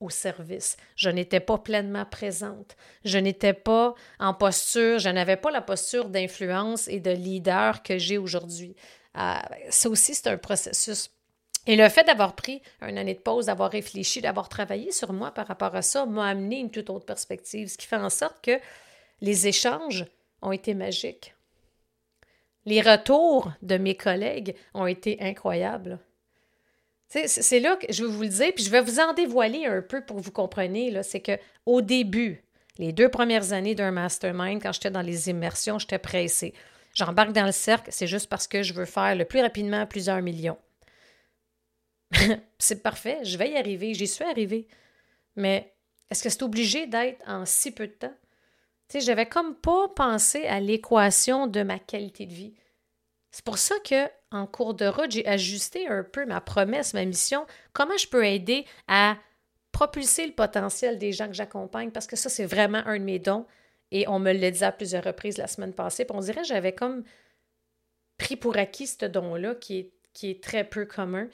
au 0.00 0.10
service. 0.10 0.76
Je 0.96 1.10
n'étais 1.10 1.40
pas 1.40 1.58
pleinement 1.58 2.04
présente. 2.04 2.76
Je 3.04 3.18
n'étais 3.18 3.52
pas 3.52 3.94
en 4.18 4.34
posture, 4.34 4.98
je 4.98 5.10
n'avais 5.10 5.36
pas 5.36 5.50
la 5.50 5.60
posture 5.60 6.08
d'influence 6.08 6.88
et 6.88 7.00
de 7.00 7.10
leader 7.10 7.82
que 7.82 7.98
j'ai 7.98 8.18
aujourd'hui. 8.18 8.74
Euh, 9.16 9.34
ça 9.68 9.88
aussi, 9.88 10.14
c'est 10.14 10.28
un 10.28 10.38
processus 10.38 11.10
et 11.66 11.76
le 11.76 11.88
fait 11.88 12.04
d'avoir 12.04 12.34
pris 12.34 12.62
une 12.80 12.98
année 12.98 13.14
de 13.14 13.20
pause, 13.20 13.46
d'avoir 13.46 13.70
réfléchi, 13.70 14.20
d'avoir 14.20 14.48
travaillé 14.48 14.92
sur 14.92 15.12
moi 15.12 15.30
par 15.30 15.46
rapport 15.46 15.74
à 15.74 15.82
ça, 15.82 16.06
m'a 16.06 16.26
amené 16.26 16.58
une 16.58 16.70
toute 16.70 16.90
autre 16.90 17.04
perspective, 17.04 17.68
ce 17.68 17.76
qui 17.76 17.86
fait 17.86 17.96
en 17.96 18.10
sorte 18.10 18.42
que 18.42 18.58
les 19.20 19.46
échanges 19.46 20.06
ont 20.42 20.52
été 20.52 20.74
magiques. 20.74 21.34
Les 22.64 22.80
retours 22.80 23.52
de 23.62 23.76
mes 23.76 23.96
collègues 23.96 24.54
ont 24.74 24.86
été 24.86 25.18
incroyables. 25.20 25.98
C'est 27.10 27.58
là 27.58 27.76
que 27.76 27.92
je 27.92 28.04
vais 28.04 28.10
vous 28.10 28.22
le 28.22 28.28
dire, 28.28 28.52
puis 28.54 28.62
je 28.62 28.70
vais 28.70 28.80
vous 28.80 29.00
en 29.00 29.12
dévoiler 29.12 29.66
un 29.66 29.82
peu 29.82 30.00
pour 30.00 30.16
que 30.16 30.22
vous 30.22 30.30
compreniez. 30.30 31.02
C'est 31.02 31.20
qu'au 31.20 31.80
début, 31.80 32.44
les 32.78 32.92
deux 32.92 33.08
premières 33.08 33.52
années 33.52 33.74
d'un 33.74 33.90
mastermind, 33.90 34.62
quand 34.62 34.72
j'étais 34.72 34.92
dans 34.92 35.02
les 35.02 35.28
immersions, 35.28 35.80
j'étais 35.80 35.98
pressée. 35.98 36.54
J'embarque 36.94 37.32
dans 37.32 37.46
le 37.46 37.52
cercle, 37.52 37.90
c'est 37.92 38.06
juste 38.06 38.28
parce 38.28 38.46
que 38.46 38.62
je 38.62 38.72
veux 38.74 38.84
faire 38.84 39.16
le 39.16 39.24
plus 39.24 39.40
rapidement 39.40 39.86
plusieurs 39.86 40.22
millions. 40.22 40.58
c'est 42.58 42.82
parfait, 42.82 43.18
je 43.24 43.36
vais 43.36 43.50
y 43.50 43.56
arriver, 43.56 43.92
j'y 43.94 44.06
suis 44.06 44.24
arrivée. 44.24 44.68
Mais 45.34 45.72
est-ce 46.10 46.22
que 46.22 46.30
c'est 46.30 46.42
obligé 46.42 46.86
d'être 46.86 47.22
en 47.28 47.44
si 47.44 47.72
peu 47.72 47.86
de 47.88 47.92
temps? 47.92 48.14
Tu 48.88 48.98
sais, 48.98 49.00
j'avais 49.00 49.26
comme 49.26 49.54
pas 49.54 49.88
pensé 49.88 50.46
à 50.46 50.60
l'équation 50.60 51.46
de 51.46 51.62
ma 51.62 51.78
qualité 51.78 52.26
de 52.26 52.34
vie. 52.34 52.54
C'est 53.30 53.44
pour 53.44 53.58
ça 53.58 53.76
que, 53.84 54.08
en 54.32 54.46
cours 54.46 54.74
de 54.74 54.86
route, 54.86 55.10
j'ai 55.10 55.26
ajusté 55.26 55.86
un 55.86 56.02
peu 56.02 56.26
ma 56.26 56.40
promesse, 56.40 56.94
ma 56.94 57.04
mission. 57.04 57.46
Comment 57.72 57.96
je 57.96 58.08
peux 58.08 58.26
aider 58.26 58.64
à 58.88 59.16
propulser 59.72 60.26
le 60.26 60.32
potentiel 60.32 60.98
des 60.98 61.12
gens 61.12 61.28
que 61.28 61.34
j'accompagne? 61.34 61.90
Parce 61.90 62.06
que 62.06 62.16
ça, 62.16 62.28
c'est 62.28 62.46
vraiment 62.46 62.82
un 62.86 62.98
de 62.98 63.04
mes 63.04 63.18
dons. 63.18 63.46
Et 63.92 64.06
on 64.08 64.18
me 64.18 64.32
l'a 64.32 64.50
dit 64.50 64.64
à 64.64 64.72
plusieurs 64.72 65.04
reprises 65.04 65.38
la 65.38 65.46
semaine 65.46 65.72
passée. 65.72 66.04
Puis 66.04 66.16
on 66.16 66.20
dirait 66.20 66.42
que 66.42 66.46
j'avais 66.46 66.74
comme 66.74 67.04
pris 68.18 68.36
pour 68.36 68.56
acquis 68.56 68.86
ce 68.86 69.06
don-là 69.06 69.54
qui 69.54 69.92
qui 70.12 70.30
est 70.30 70.42
très 70.42 70.64
peu 70.64 70.84
commun. 70.84 71.28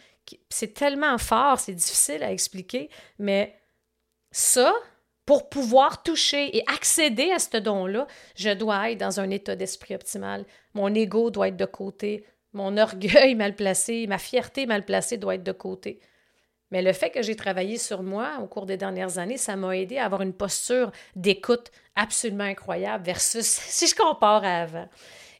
C'est 0.51 0.75
tellement 0.75 1.19
fort, 1.19 1.61
c'est 1.61 1.75
difficile 1.75 2.23
à 2.23 2.33
expliquer, 2.33 2.91
mais 3.19 3.59
ça, 4.33 4.75
pour 5.27 5.49
pouvoir 5.49 6.05
toucher 6.05 6.57
et 6.57 6.63
accéder 6.73 7.33
à 7.33 7.41
ce 7.41 7.57
don-là, 7.57 8.07
je 8.37 8.51
dois 8.51 8.93
être 8.93 8.99
dans 8.99 9.19
un 9.19 9.29
état 9.31 9.57
d'esprit 9.57 9.97
optimal. 9.97 10.45
Mon 10.73 10.95
ego 10.95 11.31
doit 11.31 11.49
être 11.49 11.57
de 11.57 11.65
côté. 11.65 12.25
Mon 12.53 12.77
orgueil 12.79 13.35
mal 13.35 13.57
placé, 13.57 14.07
ma 14.07 14.19
fierté 14.19 14.67
mal 14.67 14.85
placée 14.85 15.19
doit 15.19 15.35
être 15.35 15.43
de 15.43 15.53
côté. 15.53 16.01
Mais 16.71 16.83
le 16.83 16.93
fait 16.93 17.11
que 17.11 17.23
j'ai 17.23 17.37
travaillé 17.37 17.77
sur 17.77 18.03
moi 18.03 18.39
au 18.41 18.47
cours 18.47 18.67
des 18.67 18.77
dernières 18.77 19.19
années, 19.19 19.37
ça 19.37 19.57
m'a 19.57 19.77
aidé 19.77 19.99
à 19.99 20.05
avoir 20.05 20.23
une 20.23 20.33
posture 20.33 20.91
d'écoute 21.15 21.71
absolument 21.97 22.45
incroyable 22.45 23.05
versus 23.05 23.47
si 23.47 23.87
je 23.89 23.95
compare 23.95 24.45
à 24.45 24.63
avant. 24.63 24.89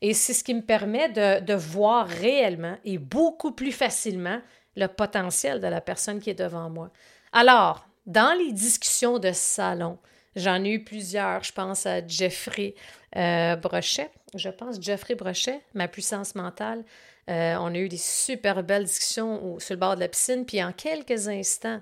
Et 0.03 0.15
c'est 0.15 0.35
ce 0.35 0.45
qui 0.45 0.55
me 0.55 0.63
permet 0.63 1.09
de, 1.09 1.41
de, 1.41 1.55
voir 1.55 2.07
réellement 2.07 2.77
et 2.85 2.99
beaucoup 2.99 3.53
plus 3.53 3.73
facilement 3.73 4.41
le 4.77 4.89
potentiel 4.89 5.61
de 5.61 5.67
la 5.67 5.81
personne 5.81 6.21
qui 6.21 6.29
est 6.29 6.35
devant 6.35 6.69
moi. 6.69 6.91
Alors, 7.33 7.87
dans 8.07 8.37
les 8.39 8.53
discussions 8.53 9.19
de 9.19 9.33
salon, 9.33 9.99
j'en 10.35 10.63
ai 10.65 10.71
eu 10.71 10.85
plusieurs. 10.85 11.43
Je 11.43 11.53
pense 11.53 11.87
à 11.87 12.07
Jeffrey 12.07 12.75
euh, 13.17 13.57
Brochet. 13.57 14.11
Je 14.35 14.49
pense 14.49 14.81
Jeffrey 14.81 15.15
Brochet, 15.15 15.61
Ma 15.75 15.89
puissance 15.89 16.35
mentale. 16.35 16.85
Euh, 17.29 17.57
on 17.59 17.75
a 17.75 17.79
eu 17.79 17.89
des 17.89 17.97
super 17.97 18.63
belles 18.63 18.85
discussions 18.85 19.59
sur 19.59 19.75
le 19.75 19.81
bord 19.81 19.97
de 19.97 20.01
la 20.01 20.09
piscine. 20.09 20.47
Puis 20.47 20.63
en 20.63 20.73
quelques 20.73 21.29
instants, 21.29 21.81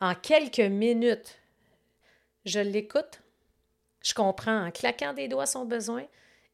en 0.00 0.14
quelques 0.14 0.60
minutes, 0.60 1.38
je 2.44 2.60
l'écoute, 2.60 3.22
je 4.02 4.14
comprends 4.14 4.66
en 4.66 4.70
claquant 4.70 5.12
des 5.12 5.28
doigts 5.28 5.46
son 5.46 5.64
besoin 5.64 6.04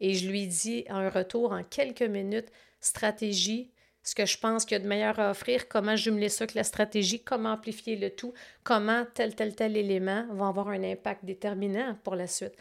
et 0.00 0.14
je 0.14 0.28
lui 0.28 0.46
dis 0.46 0.84
en 0.90 1.08
retour 1.08 1.52
en 1.52 1.62
quelques 1.62 2.02
minutes 2.02 2.50
stratégie, 2.80 3.70
ce 4.02 4.14
que 4.14 4.26
je 4.26 4.38
pense 4.38 4.64
qu'il 4.64 4.76
y 4.76 4.80
a 4.80 4.82
de 4.82 4.88
meilleur 4.88 5.18
à 5.18 5.30
offrir, 5.30 5.68
comment 5.68 5.96
jumeler 5.96 6.28
ça 6.28 6.44
avec 6.44 6.54
la 6.54 6.64
stratégie, 6.64 7.22
comment 7.22 7.52
amplifier 7.52 7.96
le 7.96 8.10
tout, 8.10 8.32
comment 8.64 9.04
tel, 9.14 9.34
tel, 9.34 9.54
tel 9.54 9.76
élément 9.76 10.26
va 10.32 10.48
avoir 10.48 10.68
un 10.68 10.82
impact 10.82 11.24
déterminant 11.24 11.96
pour 12.04 12.14
la 12.14 12.26
suite. 12.26 12.54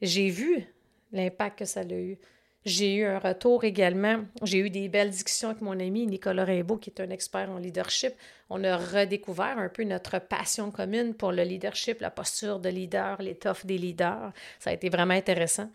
J'ai 0.00 0.28
vu 0.28 0.64
l'impact 1.12 1.58
que 1.60 1.64
ça 1.64 1.80
a 1.80 1.84
eu. 1.84 2.18
J'ai 2.64 2.96
eu 2.96 3.04
un 3.04 3.20
retour 3.20 3.62
également. 3.62 4.24
J'ai 4.42 4.58
eu 4.58 4.70
des 4.70 4.88
belles 4.88 5.10
discussions 5.10 5.50
avec 5.50 5.62
mon 5.62 5.78
ami 5.78 6.04
Nicolas 6.04 6.44
Rimbaud, 6.44 6.78
qui 6.78 6.90
est 6.90 7.00
un 7.00 7.10
expert 7.10 7.48
en 7.48 7.58
leadership. 7.58 8.12
On 8.50 8.64
a 8.64 8.76
redécouvert 8.76 9.58
un 9.58 9.68
peu 9.68 9.84
notre 9.84 10.18
passion 10.18 10.72
commune 10.72 11.14
pour 11.14 11.30
le 11.30 11.44
leadership, 11.44 12.00
la 12.00 12.10
posture 12.10 12.58
de 12.58 12.68
leader, 12.68 13.22
l'étoffe 13.22 13.64
des 13.64 13.78
leaders. 13.78 14.32
Ça 14.58 14.70
a 14.70 14.72
été 14.72 14.88
vraiment 14.88 15.14
intéressant. 15.14 15.70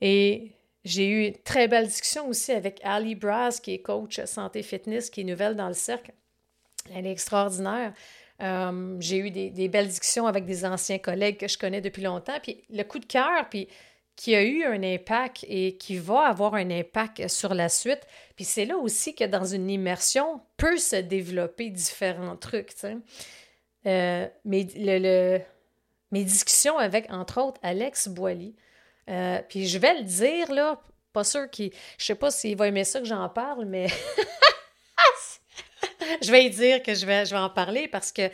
Et 0.00 0.52
j'ai 0.84 1.08
eu 1.08 1.26
une 1.28 1.36
très 1.44 1.66
belle 1.66 1.86
discussion 1.86 2.28
aussi 2.28 2.52
avec 2.52 2.80
Ali 2.84 3.14
Brass, 3.14 3.58
qui 3.60 3.72
est 3.72 3.78
coach 3.80 4.22
santé 4.24 4.62
fitness, 4.62 5.08
qui 5.08 5.22
est 5.22 5.24
nouvelle 5.24 5.56
dans 5.56 5.68
le 5.68 5.74
cercle. 5.74 6.12
Elle 6.94 7.06
est 7.06 7.12
extraordinaire. 7.12 7.94
Euh, 8.42 8.96
j'ai 9.00 9.18
eu 9.18 9.30
des, 9.30 9.68
belles 9.68 9.88
discussions 9.88 10.26
avec 10.26 10.44
des 10.44 10.64
anciens 10.64 10.98
collègues 10.98 11.38
que 11.38 11.48
je 11.48 11.56
connais 11.56 11.80
depuis 11.80 12.02
longtemps. 12.02 12.38
Puis 12.42 12.64
le 12.68 12.82
coup 12.82 12.98
de 12.98 13.06
cœur, 13.06 13.48
puis 13.48 13.68
qui 14.16 14.34
a 14.34 14.42
eu 14.42 14.64
un 14.64 14.82
impact 14.82 15.44
et 15.48 15.76
qui 15.76 15.96
va 15.96 16.26
avoir 16.26 16.54
un 16.54 16.70
impact 16.70 17.28
sur 17.28 17.54
la 17.54 17.68
suite. 17.68 18.02
Puis 18.36 18.44
c'est 18.44 18.64
là 18.64 18.76
aussi 18.76 19.14
que 19.14 19.24
dans 19.24 19.44
une 19.44 19.70
immersion 19.70 20.40
peut 20.56 20.76
se 20.76 20.96
développer 20.96 21.70
différents 21.70 22.36
trucs. 22.36 22.72
Euh, 23.86 24.28
mais 24.44 24.66
le, 24.76 25.40
mes 26.12 26.24
discussions 26.24 26.78
avec, 26.78 27.10
entre 27.10 27.40
autres, 27.40 27.60
Alex 27.62 28.08
Boily, 28.08 28.54
euh, 29.08 29.40
puis 29.48 29.68
je 29.68 29.78
vais 29.78 29.94
le 29.94 30.04
dire, 30.04 30.52
là, 30.52 30.80
pas 31.12 31.24
sûr 31.24 31.50
qu'il. 31.50 31.72
Je 31.98 32.04
sais 32.04 32.14
pas 32.14 32.30
s'il 32.30 32.56
va 32.56 32.68
aimer 32.68 32.84
ça 32.84 33.00
que 33.00 33.06
j'en 33.06 33.28
parle, 33.28 33.64
mais. 33.64 33.88
je 36.22 36.30
vais 36.30 36.42
lui 36.42 36.50
dire 36.50 36.82
que 36.82 36.94
je 36.94 37.06
vais, 37.06 37.24
je 37.24 37.34
vais 37.34 37.40
en 37.40 37.50
parler 37.50 37.88
parce 37.88 38.12
que 38.12 38.30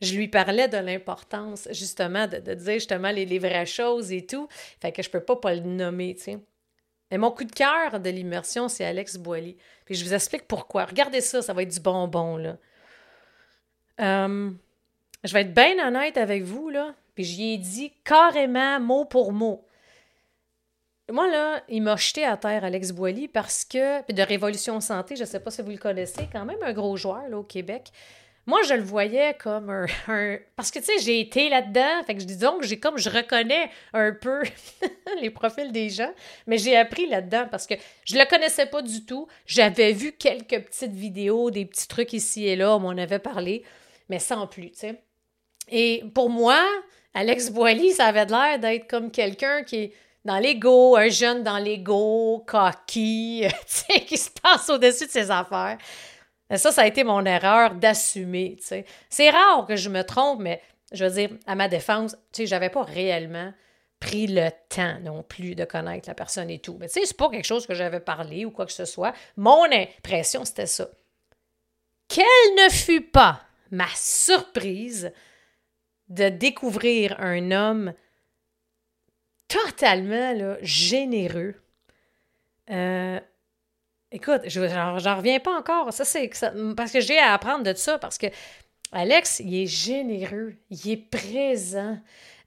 je 0.00 0.14
lui 0.14 0.28
parlais 0.28 0.68
de 0.68 0.76
l'importance, 0.76 1.68
justement, 1.70 2.26
de, 2.26 2.54
dire 2.54 2.74
justement 2.74 3.10
les, 3.10 3.38
vraies 3.38 3.66
choses 3.66 4.12
et 4.12 4.26
tout. 4.26 4.48
Fait 4.80 4.92
que 4.92 5.02
je 5.02 5.10
peux 5.10 5.20
pas 5.20 5.36
pas 5.36 5.54
le 5.54 5.62
nommer, 5.62 6.14
tu 6.14 6.22
sais. 6.22 6.38
Et 7.10 7.18
mon 7.18 7.30
coup 7.30 7.44
de 7.44 7.52
cœur 7.52 8.00
de 8.00 8.10
l'immersion, 8.10 8.68
c'est 8.68 8.84
Alex 8.84 9.16
Boily. 9.16 9.56
Puis 9.84 9.94
je 9.94 10.04
vous 10.04 10.12
explique 10.12 10.48
pourquoi. 10.48 10.86
Regardez 10.86 11.20
ça, 11.20 11.40
ça 11.40 11.52
va 11.52 11.62
être 11.62 11.72
du 11.72 11.80
bonbon, 11.80 12.36
là. 12.36 12.56
Euh, 14.00 14.50
je 15.24 15.32
vais 15.32 15.42
être 15.42 15.54
bien 15.54 15.86
honnête 15.86 16.18
avec 16.18 16.42
vous, 16.42 16.68
là. 16.68 16.94
Puis 17.14 17.24
j'y 17.24 17.54
ai 17.54 17.58
dit 17.58 17.92
carrément, 18.04 18.80
mot 18.80 19.04
pour 19.04 19.32
mot. 19.32 19.64
Moi, 21.10 21.28
là, 21.30 21.62
il 21.68 21.82
m'a 21.82 21.94
jeté 21.96 22.24
à 22.24 22.36
terre, 22.36 22.64
Alex 22.64 22.90
Boily, 22.90 23.28
parce 23.28 23.64
que. 23.64 24.12
De 24.12 24.22
Révolution 24.22 24.80
Santé, 24.80 25.14
je 25.14 25.22
ne 25.22 25.26
sais 25.26 25.40
pas 25.40 25.50
si 25.50 25.62
vous 25.62 25.70
le 25.70 25.76
connaissez, 25.78 26.28
quand 26.32 26.44
même 26.44 26.62
un 26.62 26.72
gros 26.72 26.96
joueur, 26.96 27.28
là, 27.28 27.38
au 27.38 27.44
Québec. 27.44 27.92
Moi, 28.46 28.62
je 28.62 28.74
le 28.74 28.82
voyais 28.82 29.34
comme 29.34 29.70
un. 29.70 29.86
Parce 30.56 30.70
que, 30.70 30.78
tu 30.78 30.84
sais, 30.86 30.98
j'ai 31.00 31.20
été 31.20 31.48
là-dedans. 31.48 32.02
Fait 32.06 32.14
que 32.14 32.20
je 32.20 32.26
dis 32.26 32.36
donc, 32.36 32.62
j'ai 32.62 32.78
comme. 32.78 32.96
Je 32.96 33.10
reconnais 33.10 33.70
un 33.92 34.12
peu 34.12 34.42
les 35.20 35.30
profils 35.30 35.72
des 35.72 35.90
gens, 35.90 36.12
mais 36.46 36.58
j'ai 36.58 36.76
appris 36.76 37.08
là-dedans 37.08 37.46
parce 37.50 37.66
que 37.66 37.74
je 38.04 38.16
le 38.16 38.24
connaissais 38.28 38.66
pas 38.66 38.82
du 38.82 39.04
tout. 39.04 39.26
J'avais 39.46 39.92
vu 39.92 40.12
quelques 40.12 40.64
petites 40.64 40.92
vidéos, 40.92 41.50
des 41.50 41.64
petits 41.64 41.88
trucs 41.88 42.12
ici 42.12 42.46
et 42.46 42.54
là, 42.54 42.76
on 42.76 42.80
m'en 42.80 42.90
avait 42.90 43.18
parlé, 43.18 43.64
mais 44.08 44.20
sans 44.20 44.46
plus, 44.46 44.70
tu 44.70 44.78
sais. 44.78 45.02
Et 45.68 46.04
pour 46.14 46.30
moi, 46.30 46.62
Alex 47.14 47.50
Boily, 47.50 47.92
ça 47.92 48.06
avait 48.06 48.26
l'air 48.26 48.58
d'être 48.60 48.88
comme 48.88 49.10
quelqu'un 49.10 49.64
qui 49.64 49.92
dans 50.26 50.38
l'ego, 50.38 50.96
un 50.96 51.08
jeune 51.08 51.42
dans 51.42 51.58
l'ego, 51.58 52.44
sais, 53.66 54.00
qui 54.06 54.18
se 54.18 54.30
passe 54.30 54.68
au-dessus 54.68 55.06
de 55.06 55.10
ses 55.10 55.30
affaires. 55.30 55.78
Ça, 56.54 56.70
ça 56.70 56.82
a 56.82 56.86
été 56.86 57.02
mon 57.02 57.24
erreur 57.24 57.74
d'assumer. 57.74 58.58
C'est 59.08 59.30
rare 59.30 59.66
que 59.66 59.76
je 59.76 59.88
me 59.88 60.02
trompe, 60.02 60.40
mais 60.40 60.60
je 60.92 61.04
veux 61.04 61.10
dire, 61.10 61.30
à 61.46 61.54
ma 61.54 61.68
défense, 61.68 62.16
sais, 62.32 62.46
j'avais 62.46 62.70
pas 62.70 62.82
réellement 62.82 63.52
pris 63.98 64.26
le 64.26 64.50
temps 64.68 64.98
non 65.00 65.22
plus 65.22 65.54
de 65.54 65.64
connaître 65.64 66.08
la 66.08 66.14
personne 66.14 66.50
et 66.50 66.58
tout. 66.58 66.76
Mais 66.78 66.88
tu 66.88 67.00
sais, 67.00 67.06
c'est 67.06 67.16
pas 67.16 67.30
quelque 67.30 67.46
chose 67.46 67.66
que 67.66 67.74
j'avais 67.74 68.00
parlé 68.00 68.44
ou 68.44 68.50
quoi 68.50 68.66
que 68.66 68.72
ce 68.72 68.84
soit. 68.84 69.14
Mon 69.36 69.64
impression, 69.64 70.44
c'était 70.44 70.66
ça. 70.66 70.88
Quelle 72.08 72.64
ne 72.64 72.70
fut 72.70 73.00
pas 73.00 73.40
ma 73.70 73.88
surprise 73.94 75.12
de 76.08 76.28
découvrir 76.28 77.16
un 77.18 77.50
homme 77.50 77.92
totalement 79.48 80.56
généreux. 80.62 81.54
Euh, 82.70 83.20
écoute, 84.10 84.42
je 84.46 84.68
j'en 84.68 85.16
reviens 85.16 85.40
pas 85.40 85.56
encore. 85.56 85.92
Ça, 85.92 86.04
c'est 86.04 86.30
parce 86.76 86.92
que 86.92 87.00
j'ai 87.00 87.18
à 87.18 87.32
apprendre 87.32 87.64
de 87.64 87.74
ça, 87.74 87.98
parce 87.98 88.18
que 88.18 88.26
Alex, 88.92 89.40
il 89.40 89.54
est 89.54 89.66
généreux, 89.66 90.54
il 90.70 90.90
est 90.90 90.96
présent, 90.96 91.98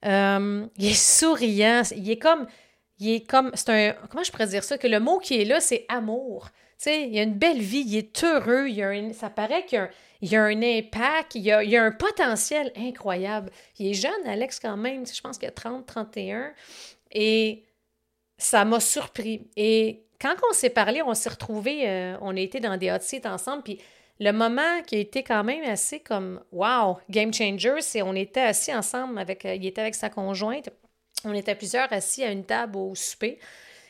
euh, 0.06 0.66
il 0.78 0.86
est 0.88 0.94
souriant, 0.94 1.84
il 1.96 2.10
est 2.10 2.20
comme. 2.20 2.48
Il 3.00 3.10
est 3.14 3.30
comme. 3.30 3.52
C'est 3.54 3.70
un. 3.70 3.94
Comment 4.10 4.24
je 4.24 4.32
pourrais 4.32 4.48
dire 4.48 4.64
ça? 4.64 4.78
Que 4.78 4.88
le 4.88 5.00
mot 5.00 5.20
qui 5.20 5.42
est 5.42 5.46
là, 5.46 5.60
c'est 5.60 5.86
amour. 5.88 6.50
Sais, 6.80 7.10
il 7.10 7.20
a 7.20 7.24
une 7.24 7.34
belle 7.34 7.60
vie, 7.60 7.84
il 7.86 7.98
est 7.98 8.24
heureux, 8.24 8.70
il 8.70 9.14
ça 9.14 9.30
paraît 9.30 9.66
qu'il 9.66 9.80
a 9.80 9.84
un, 9.84 9.90
il 10.22 10.34
a 10.34 10.44
un 10.46 10.62
impact, 10.64 11.36
il 11.36 11.52
a, 11.52 11.58
a, 11.58 11.84
un 11.84 11.92
potentiel 11.92 12.72
incroyable. 12.78 13.52
Il 13.80 13.88
est 13.88 13.94
jeune, 13.94 14.26
Alex, 14.26 14.62
quand 14.62 14.78
même, 14.78 15.06
je 15.06 15.20
pense 15.20 15.38
qu'il 15.38 15.50
a 15.50 15.52
30, 15.52 15.86
31. 15.86 16.54
Et 17.12 17.66
ça 18.38 18.64
m'a 18.64 18.80
surpris. 18.80 19.50
Et 19.58 20.06
quand 20.22 20.36
on 20.50 20.54
s'est 20.54 20.70
parlé, 20.70 21.02
on 21.02 21.14
s'est 21.16 21.28
retrouvés, 21.28 21.86
euh, 21.86 22.18
on 22.22 22.38
a 22.38 22.40
été 22.40 22.62
dans 22.62 22.78
des 22.78 22.90
hot 22.90 23.02
seats 23.02 23.30
ensemble, 23.30 23.64
puis 23.64 23.82
le 24.22 24.32
moment 24.32 24.82
qui 24.88 24.96
a 24.96 25.00
été 25.00 25.22
quand 25.22 25.44
même 25.44 25.66
assez 25.66 26.00
comme 26.00 26.42
wow, 26.54 26.98
game 27.10 27.34
changer, 27.34 27.82
c'est 27.82 28.02
on 28.02 28.16
était 28.16 28.40
assis 28.40 28.74
ensemble 28.74 29.20
avec, 29.20 29.44
euh, 29.44 29.56
il 29.56 29.66
était 29.66 29.82
avec 29.82 29.96
sa 29.96 30.10
conjointe, 30.10 30.70
on 31.26 31.34
était 31.34 31.56
plusieurs 31.56 31.92
assis 31.92 32.24
à 32.24 32.32
une 32.32 32.46
table 32.46 32.78
au 32.78 32.96
souper. 32.96 33.38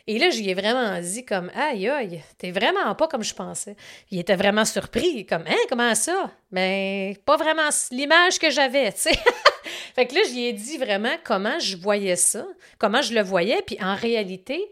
Et 0.10 0.18
là, 0.18 0.32
j'y 0.32 0.50
ai 0.50 0.56
vraiment 0.56 1.00
dit 1.00 1.24
comme 1.24 1.52
Aïe, 1.54 1.88
aïe, 1.88 2.24
t'es 2.40 2.50
vraiment 2.50 2.96
pas 2.96 3.08
comme 3.08 3.22
je 3.22 3.36
pensais. 3.36 3.76
Il 4.10 4.18
était 4.18 4.36
vraiment 4.36 4.66
surpris, 4.66 5.28
comme 5.28 5.44
Hein, 5.46 5.66
comment 5.70 5.94
ça? 5.94 6.32
Ben, 6.52 7.16
pas 7.18 7.38
vraiment 7.38 7.70
l'image 7.92 8.40
que 8.40 8.50
j'avais, 8.50 8.92
tu 8.92 9.02
sais. 9.02 9.20
fait 9.94 10.08
que 10.08 10.16
là, 10.16 10.22
j'y 10.28 10.46
ai 10.46 10.54
dit 10.54 10.80
vraiment 10.80 11.14
comment 11.24 11.60
je 11.60 11.78
voyais 11.78 12.16
ça, 12.16 12.44
comment 12.80 13.04
je 13.04 13.14
le 13.14 13.22
voyais, 13.22 13.62
puis 13.62 13.78
en 13.84 13.94
réalité, 13.94 14.72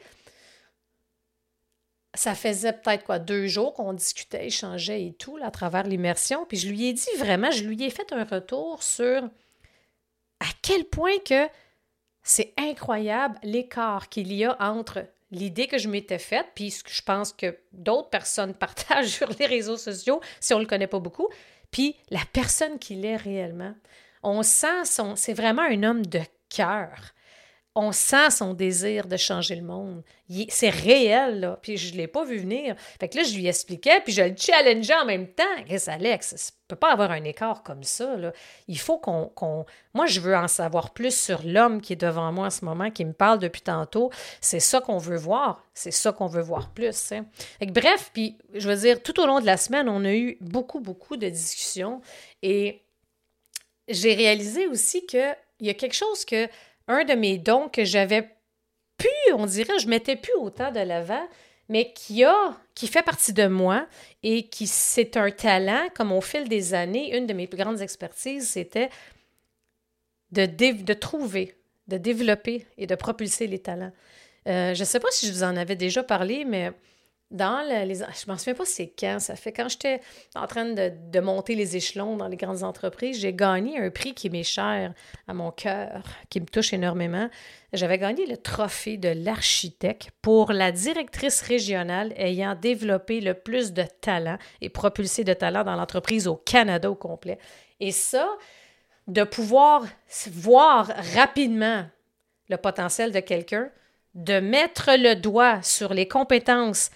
ça 2.16 2.34
faisait 2.34 2.74
peut-être 2.74 3.04
quoi, 3.04 3.20
deux 3.20 3.46
jours 3.46 3.76
qu'on 3.76 3.94
discutait, 3.94 4.48
échangeait 4.48 5.06
et 5.06 5.14
tout, 5.14 5.38
là, 5.38 5.46
à 5.46 5.52
travers 5.52 5.84
l'immersion. 5.84 6.48
Puis 6.48 6.58
je 6.58 6.68
lui 6.68 6.88
ai 6.88 6.94
dit 6.94 7.16
vraiment, 7.16 7.52
je 7.52 7.64
lui 7.64 7.84
ai 7.84 7.92
fait 7.92 8.12
un 8.12 8.24
retour 8.24 8.82
sur 8.82 9.22
à 10.40 10.48
quel 10.64 10.86
point 10.86 11.20
que 11.24 11.48
c'est 12.24 12.56
incroyable 12.58 13.38
l'écart 13.44 14.10
qu'il 14.10 14.34
y 14.34 14.44
a 14.44 14.58
entre 14.60 15.06
l'idée 15.32 15.68
que 15.68 15.78
je 15.78 15.90
m'étais 15.90 16.20
faite, 16.20 16.48
puis 16.56 16.72
ce 16.72 16.84
que 16.84 16.92
je 16.92 17.02
pense 17.02 17.34
que 17.34 17.58
d'autres 17.72 18.10
personnes 18.10 18.54
partagent 18.56 19.10
sur 19.10 19.30
les 19.40 19.46
réseaux 19.46 19.78
sociaux, 19.78 20.22
si 20.40 20.54
on 20.54 20.58
ne 20.58 20.64
le 20.64 20.70
connaît 20.70 20.88
pas 20.88 21.00
beaucoup, 21.00 21.30
puis 21.72 21.96
la 22.10 22.22
personne 22.32 22.80
qu'il 22.80 23.06
est 23.06 23.18
réellement. 23.18 23.76
On 24.24 24.42
sent 24.44 24.86
son. 24.86 25.16
C'est 25.16 25.34
vraiment 25.34 25.62
un 25.62 25.84
homme 25.84 26.06
de 26.06 26.22
cœur 26.50 27.14
on 27.78 27.92
sent 27.92 28.32
son 28.32 28.56
désir 28.56 29.06
de 29.06 29.18
changer 29.18 29.56
le 29.56 29.62
monde. 29.62 30.02
C'est 30.50 30.72
réel, 30.72 31.42
là. 31.42 31.60
Puis 31.62 31.78
je 31.78 31.94
ne 31.94 31.98
l'ai 31.98 32.08
pas 32.08 32.26
vu 32.26 32.40
venir. 32.40 32.76
Fait 33.00 33.08
que 33.08 33.18
là, 33.18 33.24
je 33.24 33.36
lui 33.36 33.46
expliquais, 33.46 34.02
puis 34.04 34.12
je 34.12 34.24
le 34.24 34.36
challengeais 34.36 34.96
en 34.96 35.06
même 35.06 35.28
temps. 35.28 35.44
Qu'est-ce 35.68 35.92
Alex, 35.92 36.36
ça 36.36 36.52
peut 36.68 36.76
pas 36.76 36.92
avoir 36.92 37.12
un 37.12 37.24
écart 37.24 37.62
comme 37.62 37.84
ça, 37.84 38.18
là. 38.18 38.34
Il 38.68 38.80
faut 38.80 38.98
qu'on... 38.98 39.66
Moi, 39.94 40.08
je 40.08 40.20
veux 40.20 40.36
en 40.36 40.48
savoir 40.48 40.90
plus 40.90 41.16
sur 41.16 41.44
l'homme 41.46 41.80
qui 41.80 41.94
est 41.94 42.02
devant 42.02 42.32
moi 42.32 42.48
en 42.48 42.50
ce 42.50 42.66
moment, 42.66 42.90
qui 42.90 43.06
me 43.06 43.14
parle 43.14 43.38
depuis 43.38 43.62
tantôt. 43.62 44.10
C'est 44.42 44.60
ça 44.60 44.82
qu'on 44.82 44.98
veut 44.98 45.18
voir. 45.18 45.64
C'est 45.76 45.92
ça 45.92 46.12
qu'on 46.12 46.28
veut 46.28 46.42
voir 46.42 46.72
plus. 46.72 47.12
Hein. 47.12 47.28
Fait 47.60 47.68
que, 47.68 47.74
bref, 47.74 48.10
puis 48.12 48.40
je 48.56 48.68
veux 48.68 48.76
dire, 48.76 49.04
tout 49.04 49.20
au 49.20 49.28
long 49.28 49.40
de 49.40 49.46
la 49.46 49.58
semaine, 49.58 49.88
on 49.88 50.04
a 50.04 50.14
eu 50.14 50.38
beaucoup, 50.42 50.80
beaucoup 50.80 51.16
de 51.16 51.30
discussions. 51.30 52.02
Et 52.42 52.82
j'ai 53.88 54.16
réalisé 54.16 54.66
aussi 54.66 55.06
qu'il 55.06 55.38
y 55.62 55.70
a 55.70 55.76
quelque 55.76 55.96
chose 55.96 56.26
que 56.26 56.50
un 56.88 57.04
de 57.04 57.14
mes 57.14 57.38
dons 57.38 57.70
que 57.70 57.84
j'avais 57.84 58.30
pu, 58.98 59.08
on 59.34 59.46
dirait, 59.46 59.80
je 59.80 59.88
mettais 59.88 60.16
plus 60.16 60.34
autant 60.34 60.72
de 60.72 60.80
l'avant, 60.80 61.28
mais 61.70 61.92
qui 61.94 62.24
a, 62.24 62.58
qui 62.76 62.88
fait 62.88 63.04
partie 63.04 63.34
de 63.34 63.48
moi 63.48 63.88
et 64.24 64.48
qui 64.48 64.68
c'est 64.68 65.18
un 65.18 65.30
talent, 65.32 65.88
comme 65.96 66.12
au 66.12 66.22
fil 66.22 66.48
des 66.48 66.74
années, 66.74 67.16
une 67.16 67.28
de 67.28 67.34
mes 67.34 67.48
plus 67.48 67.58
grandes 67.58 67.82
expertises, 67.82 68.50
c'était 68.50 68.90
de, 70.32 70.46
de 70.46 70.94
trouver, 70.94 71.56
de 71.88 71.98
développer 71.98 72.66
et 72.78 72.88
de 72.88 72.96
propulser 72.96 73.48
les 73.48 73.60
talents. 73.60 73.92
Euh, 74.48 74.74
je 74.74 74.80
ne 74.80 74.86
sais 74.86 75.00
pas 75.00 75.12
si 75.12 75.28
je 75.28 75.34
vous 75.34 75.44
en 75.44 75.58
avais 75.58 75.76
déjà 75.76 76.04
parlé, 76.04 76.46
mais 76.46 76.72
dans 77.30 77.62
les. 77.68 77.96
Je 77.96 78.28
m'en 78.28 78.38
souviens 78.38 78.54
pas 78.54 78.66
c'est 78.66 78.94
quand. 78.98 79.20
Ça 79.20 79.36
fait 79.36 79.52
quand 79.52 79.68
j'étais 79.68 80.00
en 80.36 80.48
train 80.48 80.66
de, 80.66 81.20
monter 81.20 81.56
les 81.56 81.76
échelons 81.76 82.16
dans 82.16 82.28
les 82.28 82.38
grandes 82.38 82.64
entreprises, 82.64 83.20
j'ai 83.20 83.34
gagné 83.34 83.80
un 83.80 83.90
prix 83.90 84.14
qui 84.14 84.30
m'est 84.30 84.44
cher 84.44 84.94
à 85.28 85.34
mon 85.34 85.52
cœur, 85.52 86.04
qui 86.30 86.40
me 86.40 86.46
touche 86.46 86.74
énormément. 86.74 87.30
J'avais 87.74 87.98
gagné 87.98 88.26
le 88.26 88.38
trophée 88.38 88.98
de 88.98 89.10
l'architecte 89.10 90.12
pour 90.22 90.54
la 90.54 90.72
directrice 90.72 91.42
régionale 91.42 92.14
ayant 92.16 92.56
développé 92.56 93.20
le 93.20 93.34
plus 93.34 93.74
de 93.74 93.84
talent 94.02 94.38
et 94.62 94.70
propulsé 94.70 95.26
de 95.26 95.34
talent 95.34 95.64
dans 95.66 95.76
l'entreprise 95.76 96.28
au 96.28 96.36
Canada 96.36 96.90
au 96.90 96.96
complet. 96.96 97.40
Et 97.82 97.92
ça, 97.92 98.30
de 99.08 99.24
pouvoir 99.24 99.86
voir 100.32 100.88
rapidement 101.16 101.86
le 102.50 102.58
potentiel 102.58 103.12
de 103.12 103.20
quelqu'un, 103.20 103.70
de 104.16 104.40
mettre 104.40 104.92
le 104.98 105.16
doigt 105.16 105.62
sur 105.62 105.94
les 105.94 106.08
compétences 106.08 106.90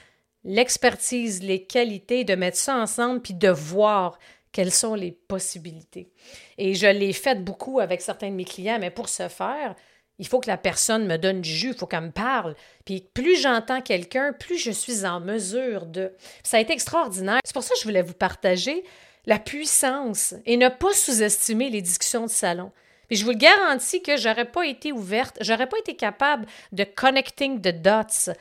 l'expertise, 0.44 1.44
les 1.44 1.64
qualités, 1.64 2.24
de 2.24 2.36
mettre 2.36 2.58
ça 2.58 2.76
ensemble 2.78 3.22
puis 3.22 3.34
de 3.34 3.50
voir 3.50 4.18
quelles 4.52 4.72
sont 4.72 4.96
les 4.96 5.12
possibilités. 5.12 6.12
Et 6.58 6.74
je 6.74 6.88
l'ai 6.88 7.14
fait 7.14 7.44
beaucoup 7.44 7.80
avec 7.80 8.02
certains 8.02 8.30
de 8.30 8.36
mes 8.36 8.46
clients, 8.46 8.80
mais 8.80 8.92
pour 8.92 9.10
ce 9.10 9.28
faire, 9.28 9.76
il 10.20 10.28
faut 10.28 10.40
que 10.40 10.50
la 10.50 10.58
personne 10.58 11.08
me 11.08 11.18
donne 11.18 11.42
du 11.42 11.50
jus, 11.50 11.70
il 11.70 11.74
faut 11.74 11.88
qu'elle 11.88 12.02
me 12.02 12.12
parle. 12.12 12.56
Puis 12.86 13.08
plus 13.14 13.42
j'entends 13.42 13.82
quelqu'un, 13.82 14.34
plus 14.34 14.58
je 14.58 14.72
suis 14.72 15.06
en 15.06 15.20
mesure 15.20 15.86
de... 15.86 16.14
Ça 16.44 16.58
a 16.58 16.60
été 16.60 16.74
extraordinaire. 16.74 17.40
C'est 17.44 17.54
pour 17.54 17.64
ça 17.64 17.74
que 17.74 17.80
je 17.80 17.86
voulais 17.86 18.02
vous 18.02 18.14
partager 18.14 18.84
la 19.26 19.40
puissance 19.40 20.36
et 20.46 20.58
ne 20.58 20.70
pas 20.70 20.94
sous-estimer 20.94 21.70
les 21.70 21.82
discussions 21.82 22.26
de 22.26 22.32
salon. 22.32 22.72
Je 23.12 23.26
vous 23.26 23.32
le 23.32 23.38
garantis 23.38 24.02
que 24.02 24.16
j'aurais 24.16 24.46
pas 24.46 24.66
été 24.66 24.94
ouverte, 24.94 25.38
j'aurais 25.42 25.68
pas 25.68 25.78
été 25.78 25.96
capable 25.96 26.46
de 26.72 26.86
connecting 26.86 27.60
the 27.60 27.82
dots 27.82 28.32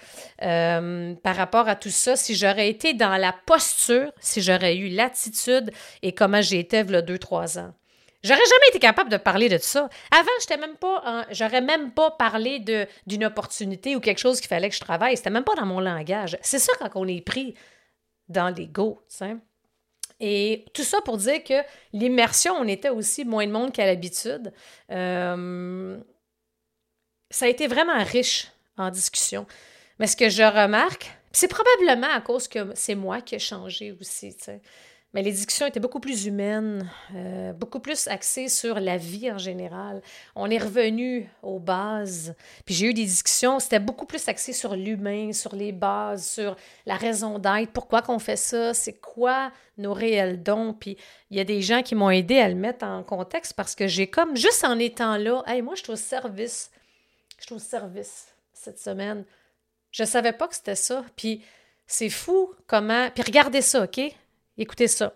euh, 0.42 1.14
par 1.16 1.34
rapport 1.34 1.68
à 1.68 1.74
tout 1.74 1.90
ça 1.90 2.14
si 2.14 2.36
j'aurais 2.36 2.70
été 2.70 2.94
dans 2.94 3.16
la 3.16 3.34
posture, 3.46 4.12
si 4.20 4.40
j'aurais 4.40 4.76
eu 4.76 4.88
l'attitude 4.88 5.72
et 6.02 6.12
comment 6.12 6.40
j'étais 6.40 6.82
il 6.82 6.92
y 6.92 6.96
a 6.96 7.02
deux, 7.02 7.18
trois 7.18 7.58
ans. 7.58 7.74
J'aurais 8.22 8.38
jamais 8.38 8.68
été 8.68 8.78
capable 8.78 9.10
de 9.10 9.16
parler 9.16 9.48
de 9.48 9.58
ça. 9.58 9.88
Avant, 10.12 10.30
j'étais 10.40 10.58
même 10.58 10.76
pas, 10.76 11.26
j'aurais 11.30 11.62
même 11.62 11.90
pas 11.90 12.10
parlé 12.12 12.60
d'une 13.06 13.24
opportunité 13.24 13.96
ou 13.96 14.00
quelque 14.00 14.18
chose 14.18 14.40
qu'il 14.40 14.48
fallait 14.48 14.68
que 14.68 14.74
je 14.74 14.80
travaille. 14.80 15.16
C'était 15.16 15.30
même 15.30 15.44
pas 15.44 15.54
dans 15.54 15.66
mon 15.66 15.80
langage. 15.80 16.38
C'est 16.42 16.58
ça 16.58 16.73
quand 16.78 16.90
on 16.95 17.08
est 17.08 17.25
pris 17.25 17.54
dans 18.28 18.50
l'ego, 18.54 19.02
tu 19.08 19.16
sais. 19.16 19.36
Et 20.21 20.67
tout 20.75 20.83
ça 20.83 21.00
pour 21.00 21.17
dire 21.17 21.43
que 21.43 21.63
l'immersion, 21.93 22.54
on 22.54 22.69
était 22.69 22.91
aussi 22.91 23.25
moins 23.25 23.47
de 23.47 23.52
monde 23.52 23.73
qu'à 23.73 23.87
l'habitude. 23.87 24.52
Euh, 24.91 25.99
ça 27.30 27.47
a 27.47 27.49
été 27.49 27.67
vraiment 27.67 28.04
riche 28.04 28.49
en 28.76 28.91
discussion. 28.91 29.47
Mais 29.99 30.06
ce 30.06 30.17
que 30.17 30.28
je 30.28 30.43
remarque, 30.43 31.11
c'est 31.33 31.49
probablement 31.49 32.13
à 32.13 32.21
cause 32.21 32.49
que 32.49 32.71
c'est 32.75 32.95
moi 32.95 33.21
qui 33.21 33.37
ai 33.37 33.39
changé 33.39 33.93
aussi. 33.99 34.37
Mais 35.12 35.23
les 35.23 35.32
discussions 35.32 35.66
étaient 35.66 35.80
beaucoup 35.80 35.99
plus 35.99 36.26
humaines, 36.26 36.88
euh, 37.16 37.52
beaucoup 37.52 37.80
plus 37.80 38.06
axées 38.06 38.49
sur 38.49 38.78
la 38.78 38.96
vie 38.96 39.30
en 39.32 39.38
général. 39.38 40.02
On 40.36 40.49
est 40.49 40.58
revenu 40.58 41.28
aux 41.42 41.58
bases. 41.58 42.36
Puis 42.64 42.76
j'ai 42.76 42.86
eu 42.86 42.94
des 42.94 43.06
discussions, 43.06 43.58
c'était 43.58 43.80
beaucoup 43.80 44.06
plus 44.06 44.28
axé 44.28 44.52
sur 44.52 44.76
l'humain, 44.76 45.32
sur 45.32 45.56
les 45.56 45.73
bases, 45.73 46.25
sur 46.25 46.54
la 46.86 46.94
raison 46.94 47.40
d'être, 47.40 47.73
pourquoi 47.73 48.02
qu'on 48.02 48.20
fait 48.20 48.36
ça, 48.36 48.73
c'est 48.73 49.00
quoi 49.00 49.50
nos 49.78 49.94
réels 49.94 50.44
dons. 50.44 50.75
Puis 50.75 50.96
il 51.30 51.36
y 51.36 51.40
a 51.40 51.44
des 51.44 51.60
gens 51.60 51.82
qui 51.82 51.96
m'ont 51.96 52.10
aidé 52.10 52.38
à 52.38 52.49
le 52.49 52.54
mettre 52.54 52.84
en 52.84 53.02
contexte 53.02 53.54
parce 53.54 53.75
que 53.75 53.88
j'ai 53.88 54.06
comme, 54.06 54.36
juste 54.36 54.64
en 54.64 54.78
étant 54.78 55.16
là, 55.16 55.42
hey, 55.49 55.60
moi 55.60 55.75
je 55.75 55.82
suis 55.82 55.92
au 55.92 55.96
service, 55.96 56.70
je 57.40 57.46
suis 57.46 57.54
au 57.54 57.58
service 57.58 58.28
cette 58.52 58.78
semaine. 58.78 59.25
Je 59.90 60.04
savais 60.04 60.32
pas 60.32 60.46
que 60.46 60.54
c'était 60.54 60.76
ça. 60.76 61.04
Puis 61.16 61.42
c'est 61.88 62.10
fou 62.10 62.54
comment. 62.68 63.10
Puis 63.10 63.25
regardez 63.25 63.62
ça, 63.62 63.82
OK? 63.82 64.00
Écoutez 64.60 64.88
ça. 64.88 65.14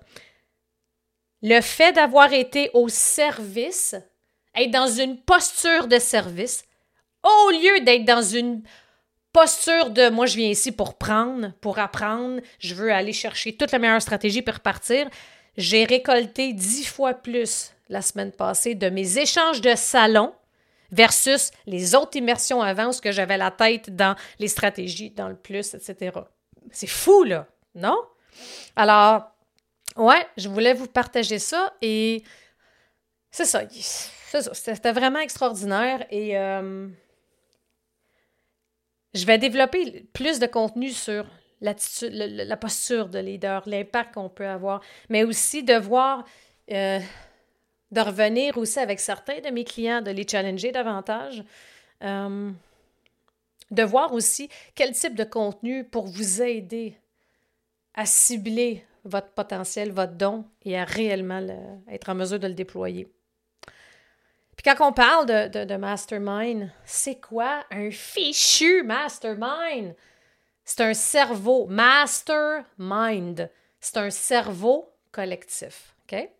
Le 1.43 1.61
fait 1.61 1.93
d'avoir 1.93 2.33
été 2.33 2.71
au 2.73 2.89
service, 2.89 3.95
être 4.57 4.71
dans 4.71 4.89
une 4.89 5.21
posture 5.21 5.87
de 5.87 5.99
service, 5.99 6.65
au 7.23 7.51
lieu 7.51 7.85
d'être 7.85 8.07
dans 8.07 8.23
une 8.23 8.63
posture 9.35 9.91
de 9.91 10.09
moi, 10.09 10.25
je 10.25 10.37
viens 10.37 10.49
ici 10.49 10.73
pour 10.73 10.97
prendre, 10.97 11.53
pour 11.61 11.79
apprendre, 11.79 12.41
je 12.59 12.75
veux 12.75 12.91
aller 12.91 13.13
chercher 13.13 13.55
toute 13.55 13.71
la 13.73 13.79
meilleure 13.79 14.01
stratégie 14.01 14.41
pour 14.41 14.55
repartir, 14.55 15.11
j'ai 15.59 15.85
récolté 15.85 16.55
dix 16.55 16.87
fois 16.87 17.13
plus 17.13 17.73
la 17.91 18.01
semaine 18.01 18.33
passée 18.33 18.75
de 18.75 18.89
mes 18.89 19.19
échanges 19.19 19.61
de 19.61 19.75
salon 19.75 20.33
versus 20.91 21.51
les 21.67 21.95
autres 21.95 22.17
immersions 22.17 22.63
avant 22.63 22.89
où 22.89 23.11
j'avais 23.11 23.37
la 23.37 23.51
tête 23.51 23.95
dans 23.95 24.17
les 24.39 24.49
stratégies, 24.49 25.11
dans 25.11 25.29
le 25.29 25.37
plus, 25.37 25.75
etc. 25.75 26.19
C'est 26.71 26.87
fou, 26.87 27.25
là, 27.25 27.47
non? 27.75 27.99
Alors, 28.77 29.34
Ouais, 29.97 30.27
je 30.37 30.49
voulais 30.49 30.75
vous 30.75 30.89
partager 30.89 31.39
ça 31.39 31.73
et 31.81 32.23
c'est 33.31 33.45
ça. 33.45 33.63
C'était 34.53 34.93
vraiment 34.93 35.21
extraordinaire 35.21 36.05
et 36.11 36.37
euh, 36.37 36.89
je 39.15 39.25
vais 39.25 39.39
développer 39.39 40.07
plus 40.13 40.41
de 40.41 40.47
contenu 40.47 40.91
sur 40.91 41.25
l'attitude, 41.61 42.13
la 42.13 42.57
posture 42.57 43.09
de 43.09 43.21
leader, 43.21 43.63
l'impact 43.67 44.15
qu'on 44.15 44.29
peut 44.29 44.47
avoir, 44.47 44.81
mais 45.09 45.23
aussi 45.23 45.63
de 45.63 45.75
voir, 45.75 46.25
euh, 46.73 46.99
de 47.93 48.01
revenir 48.01 48.59
aussi 48.59 48.81
avec 48.81 48.99
certains 48.99 49.41
de 49.41 49.51
mes 49.51 49.65
clients, 49.65 50.03
de 50.03 50.11
les 50.11 50.27
challenger 50.27 50.73
davantage. 50.73 51.45
Euh, 52.03 52.51
de 53.71 53.83
voir 53.83 54.13
aussi 54.13 54.49
quel 54.75 54.93
type 54.93 55.15
de 55.15 55.25
contenu 55.25 55.85
pour 55.85 56.07
vous 56.07 56.43
aider 56.43 56.97
à 57.95 58.07
cibler 58.07 58.85
votre 59.05 59.29
potentiel, 59.29 59.93
votre 59.93 60.15
don 60.15 60.45
et 60.63 60.79
à 60.79 60.85
réellement 60.85 61.41
être 61.89 62.09
en 62.09 62.15
mesure 62.15 62.39
de 62.39 62.47
le 62.47 62.55
déployer. 62.55 63.09
Puis 64.57 64.65
quand 64.65 64.89
on 64.89 64.93
parle 64.93 65.27
de, 65.27 65.77
mastermind, 65.77 66.71
c'est 66.85 67.21
quoi 67.21 67.65
un 67.71 67.91
fichu 67.91 68.83
mastermind? 68.83 69.95
C'est 70.65 70.81
un 70.81 70.95
cerveau, 70.95 71.67
mastermind. 71.67 73.51
C'est 73.81 73.97
un 73.99 74.11
cerveau 74.11 74.91
collectif. 75.13 75.95
OK? 76.05 76.31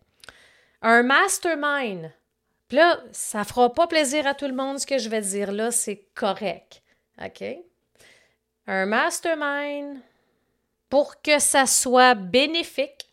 Un 0.81 1.03
mastermind. 1.03 2.11
Puis 2.67 2.77
là, 2.77 2.99
ça 3.11 3.43
fera 3.43 3.71
pas 3.71 3.85
plaisir 3.85 4.25
à 4.25 4.33
tout 4.33 4.47
le 4.47 4.55
monde 4.55 4.79
ce 4.79 4.87
que 4.87 4.97
je 4.97 5.09
vais 5.09 5.21
dire 5.21 5.51
là, 5.51 5.69
c'est 5.71 6.07
correct. 6.15 6.81
OK? 7.23 7.43
Un 8.67 8.87
mastermind, 8.87 9.99
pour 10.89 11.21
que 11.21 11.39
ça 11.39 11.65
soit 11.65 12.15
bénéfique, 12.15 13.05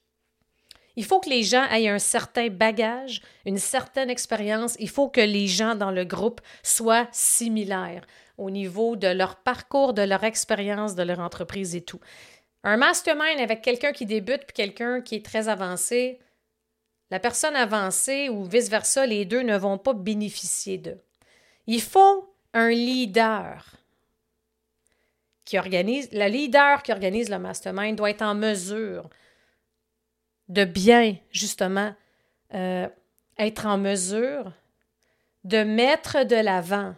il 0.96 1.04
faut 1.04 1.20
que 1.20 1.30
les 1.30 1.42
gens 1.42 1.64
aient 1.70 1.88
un 1.88 1.98
certain 1.98 2.48
bagage, 2.48 3.22
une 3.46 3.58
certaine 3.58 4.10
expérience. 4.10 4.76
Il 4.78 4.90
faut 4.90 5.08
que 5.08 5.20
les 5.20 5.46
gens 5.46 5.74
dans 5.74 5.90
le 5.90 6.04
groupe 6.04 6.40
soient 6.62 7.08
similaires 7.12 8.06
au 8.36 8.50
niveau 8.50 8.96
de 8.96 9.08
leur 9.08 9.36
parcours, 9.36 9.94
de 9.94 10.02
leur 10.02 10.24
expérience, 10.24 10.94
de 10.94 11.02
leur 11.02 11.20
entreprise 11.20 11.74
et 11.74 11.82
tout. 11.82 12.00
Un 12.64 12.76
mastermind 12.76 13.40
avec 13.40 13.62
quelqu'un 13.62 13.92
qui 13.92 14.06
débute 14.06 14.44
puis 14.46 14.54
quelqu'un 14.54 15.00
qui 15.00 15.16
est 15.16 15.24
très 15.24 15.48
avancé, 15.48 16.20
la 17.10 17.20
personne 17.20 17.56
avancée 17.56 18.28
ou 18.28 18.44
vice-versa, 18.44 19.06
les 19.06 19.24
deux 19.24 19.42
ne 19.42 19.56
vont 19.56 19.78
pas 19.78 19.92
bénéficier 19.92 20.78
d'eux. 20.78 21.00
Il 21.66 21.82
faut 21.82 22.34
un 22.54 22.70
leader 22.70 23.81
qui 25.52 25.58
organise, 25.58 26.08
le 26.12 26.28
leader 26.28 26.82
qui 26.82 26.92
organise 26.92 27.28
le 27.28 27.38
mastermind 27.38 27.94
doit 27.94 28.08
être 28.08 28.22
en 28.22 28.34
mesure 28.34 29.10
de 30.48 30.64
bien, 30.64 31.16
justement, 31.30 31.94
euh, 32.54 32.88
être 33.36 33.66
en 33.66 33.76
mesure 33.76 34.50
de 35.44 35.62
mettre 35.62 36.24
de 36.24 36.36
l'avant 36.36 36.94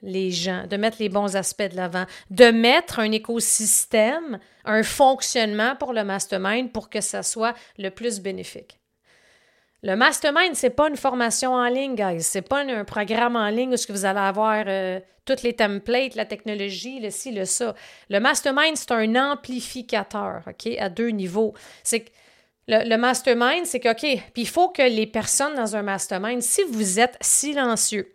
les 0.00 0.30
gens, 0.30 0.66
de 0.66 0.78
mettre 0.78 0.96
les 0.98 1.10
bons 1.10 1.36
aspects 1.36 1.70
de 1.70 1.76
l'avant, 1.76 2.06
de 2.30 2.46
mettre 2.46 3.00
un 3.00 3.12
écosystème, 3.12 4.38
un 4.64 4.82
fonctionnement 4.82 5.76
pour 5.76 5.92
le 5.92 6.02
mastermind 6.02 6.72
pour 6.72 6.88
que 6.88 7.02
ça 7.02 7.22
soit 7.22 7.54
le 7.76 7.90
plus 7.90 8.20
bénéfique. 8.20 8.79
Le 9.82 9.96
mastermind, 9.96 10.54
c'est 10.54 10.70
pas 10.70 10.88
une 10.88 10.96
formation 10.96 11.54
en 11.54 11.66
ligne, 11.68 11.94
guys. 11.94 12.22
C'est 12.22 12.42
pas 12.42 12.60
un 12.60 12.84
programme 12.84 13.36
en 13.36 13.48
ligne 13.48 13.74
où 13.74 13.92
vous 13.92 14.04
allez 14.04 14.18
avoir 14.18 14.64
euh, 14.66 15.00
toutes 15.24 15.42
les 15.42 15.54
templates, 15.54 16.14
la 16.14 16.26
technologie, 16.26 17.00
le 17.00 17.10
ci, 17.10 17.32
le 17.32 17.46
ça. 17.46 17.74
Le 18.10 18.20
mastermind, 18.20 18.76
c'est 18.76 18.92
un 18.92 19.32
amplificateur, 19.32 20.42
OK, 20.46 20.66
à 20.78 20.90
deux 20.90 21.08
niveaux. 21.08 21.54
C'est 21.82 22.04
le, 22.68 22.96
mastermind, 22.96 23.64
c'est 23.66 23.80
que, 23.80 23.88
OK, 23.88 24.22
puis 24.32 24.42
il 24.42 24.48
faut 24.48 24.68
que 24.68 24.82
les 24.82 25.06
personnes 25.06 25.54
dans 25.54 25.74
un 25.74 25.82
mastermind, 25.82 26.42
si 26.42 26.62
vous 26.64 27.00
êtes 27.00 27.16
silencieux, 27.20 28.12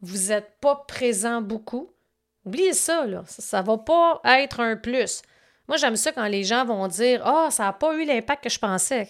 vous 0.00 0.28
n'êtes 0.28 0.52
pas 0.60 0.84
présent 0.86 1.40
beaucoup, 1.40 1.90
oubliez 2.44 2.74
ça. 2.74 3.06
Ça 3.26 3.62
ne 3.62 3.66
va 3.66 3.78
pas 3.78 4.20
être 4.24 4.60
un 4.60 4.76
plus. 4.76 5.22
Moi, 5.66 5.78
j'aime 5.78 5.96
ça 5.96 6.12
quand 6.12 6.26
les 6.26 6.44
gens 6.44 6.64
vont 6.64 6.86
dire 6.88 7.22
Ah, 7.24 7.46
oh, 7.46 7.50
ça 7.50 7.64
n'a 7.64 7.72
pas 7.72 7.94
eu 7.94 8.04
l'impact 8.04 8.44
que 8.44 8.50
je 8.50 8.58
pensais. 8.58 9.08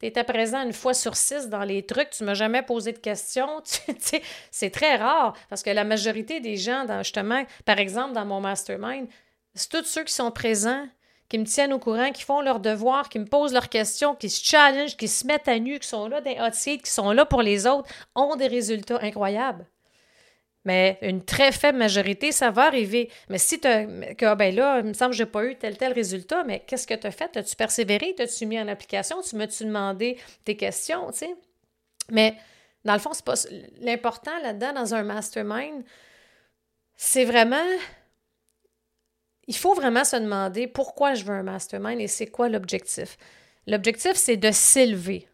Tu 0.00 0.06
étais 0.06 0.24
présent 0.24 0.62
une 0.62 0.72
fois 0.72 0.92
sur 0.94 1.16
six 1.16 1.48
dans 1.48 1.64
les 1.64 1.84
trucs, 1.84 2.10
tu 2.10 2.24
m'as 2.24 2.34
jamais 2.34 2.62
posé 2.62 2.92
de 2.92 2.98
questions. 2.98 3.62
c'est 4.50 4.70
très 4.70 4.96
rare 4.96 5.34
parce 5.48 5.62
que 5.62 5.70
la 5.70 5.84
majorité 5.84 6.40
des 6.40 6.56
gens, 6.56 6.84
dans, 6.84 7.02
justement, 7.02 7.44
par 7.64 7.78
exemple, 7.78 8.12
dans 8.12 8.26
mon 8.26 8.40
mastermind, 8.40 9.08
c'est 9.54 9.70
tous 9.70 9.84
ceux 9.84 10.04
qui 10.04 10.12
sont 10.12 10.30
présents, 10.30 10.86
qui 11.28 11.38
me 11.38 11.44
tiennent 11.44 11.72
au 11.72 11.78
courant, 11.78 12.12
qui 12.12 12.22
font 12.22 12.40
leurs 12.40 12.60
devoirs, 12.60 13.08
qui 13.08 13.18
me 13.18 13.24
posent 13.24 13.52
leurs 13.52 13.68
questions, 13.68 14.14
qui 14.14 14.28
se 14.28 14.44
challengent, 14.44 14.96
qui 14.96 15.08
se 15.08 15.26
mettent 15.26 15.48
à 15.48 15.58
nu, 15.58 15.78
qui 15.78 15.88
sont 15.88 16.08
là 16.08 16.20
des 16.20 16.36
hot 16.40 16.52
seats, 16.52 16.78
qui 16.78 16.90
sont 16.90 17.10
là 17.12 17.24
pour 17.24 17.42
les 17.42 17.66
autres, 17.66 17.88
ont 18.14 18.36
des 18.36 18.46
résultats 18.46 18.98
incroyables. 19.02 19.66
Mais 20.66 20.98
une 21.00 21.24
très 21.24 21.52
faible 21.52 21.78
majorité, 21.78 22.32
ça 22.32 22.50
va 22.50 22.64
arriver. 22.64 23.08
Mais 23.28 23.38
si 23.38 23.60
tu 23.60 23.68
que 23.68 24.34
ben 24.34 24.52
là, 24.52 24.80
il 24.80 24.86
me 24.86 24.92
semble 24.94 25.12
que 25.12 25.16
je 25.16 25.22
n'ai 25.22 25.30
pas 25.30 25.44
eu 25.44 25.54
tel 25.54 25.78
tel 25.78 25.92
résultat, 25.92 26.42
mais 26.42 26.64
qu'est-ce 26.66 26.88
que 26.88 26.94
tu 26.94 27.06
as 27.06 27.12
fait? 27.12 27.36
As-tu 27.36 27.54
persévéré? 27.54 28.14
T'as-tu 28.16 28.46
mis 28.46 28.58
en 28.58 28.66
application? 28.66 29.22
Tu 29.22 29.36
m'as-tu 29.36 29.64
demandé 29.64 30.18
tes 30.44 30.56
questions? 30.56 31.12
Tu 31.12 31.18
sais? 31.18 31.36
Mais 32.10 32.34
dans 32.84 32.94
le 32.94 32.98
fond, 32.98 33.12
c'est 33.12 33.24
pas. 33.24 33.36
L'important 33.80 34.36
là-dedans, 34.42 34.72
dans 34.72 34.92
un 34.92 35.04
mastermind, 35.04 35.84
c'est 36.96 37.24
vraiment. 37.24 37.64
Il 39.46 39.54
faut 39.56 39.74
vraiment 39.74 40.02
se 40.02 40.16
demander 40.16 40.66
pourquoi 40.66 41.14
je 41.14 41.24
veux 41.24 41.34
un 41.34 41.44
mastermind 41.44 42.00
et 42.00 42.08
c'est 42.08 42.26
quoi 42.26 42.48
l'objectif. 42.48 43.16
L'objectif, 43.68 44.14
c'est 44.14 44.36
de 44.36 44.50
s'élever 44.50 45.28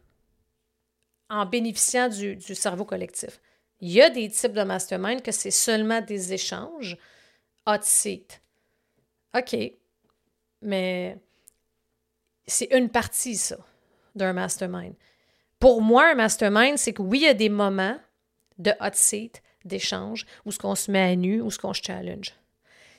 en 1.31 1.47
bénéficiant 1.47 2.11
du, 2.11 2.37
du 2.37 2.55
cerveau 2.55 2.85
collectif. 2.85 3.41
Il 3.83 3.91
y 3.91 4.01
a 4.01 4.11
des 4.11 4.31
types 4.31 4.53
de 4.53 4.63
mastermind 4.63 5.23
que 5.23 5.33
c'est 5.33 5.51
seulement 5.51 6.01
des 6.01 6.33
échanges 6.33 6.97
hot 7.67 7.83
seat. 7.83 8.41
OK, 9.37 9.57
mais 10.63 11.19
c'est 12.47 12.73
une 12.73 12.89
partie, 12.89 13.37
ça, 13.37 13.57
d'un 14.15 14.33
mastermind. 14.33 14.95
Pour 15.59 15.83
moi, 15.83 16.13
un 16.13 16.15
mastermind, 16.15 16.79
c'est 16.79 16.93
que 16.93 17.03
oui, 17.03 17.19
il 17.19 17.25
y 17.25 17.29
a 17.29 17.35
des 17.35 17.49
moments 17.49 17.99
de 18.59 18.71
hot 18.81 18.95
seat, 18.95 19.43
d'échange, 19.65 20.27
où 20.45 20.53
ce 20.53 20.59
qu'on 20.59 20.77
se 20.77 20.91
met 20.91 21.13
à 21.13 21.17
nu, 21.17 21.41
où 21.41 21.51
ce 21.51 21.59
qu'on 21.59 21.75
se 21.75 21.83
challenge. 21.83 22.35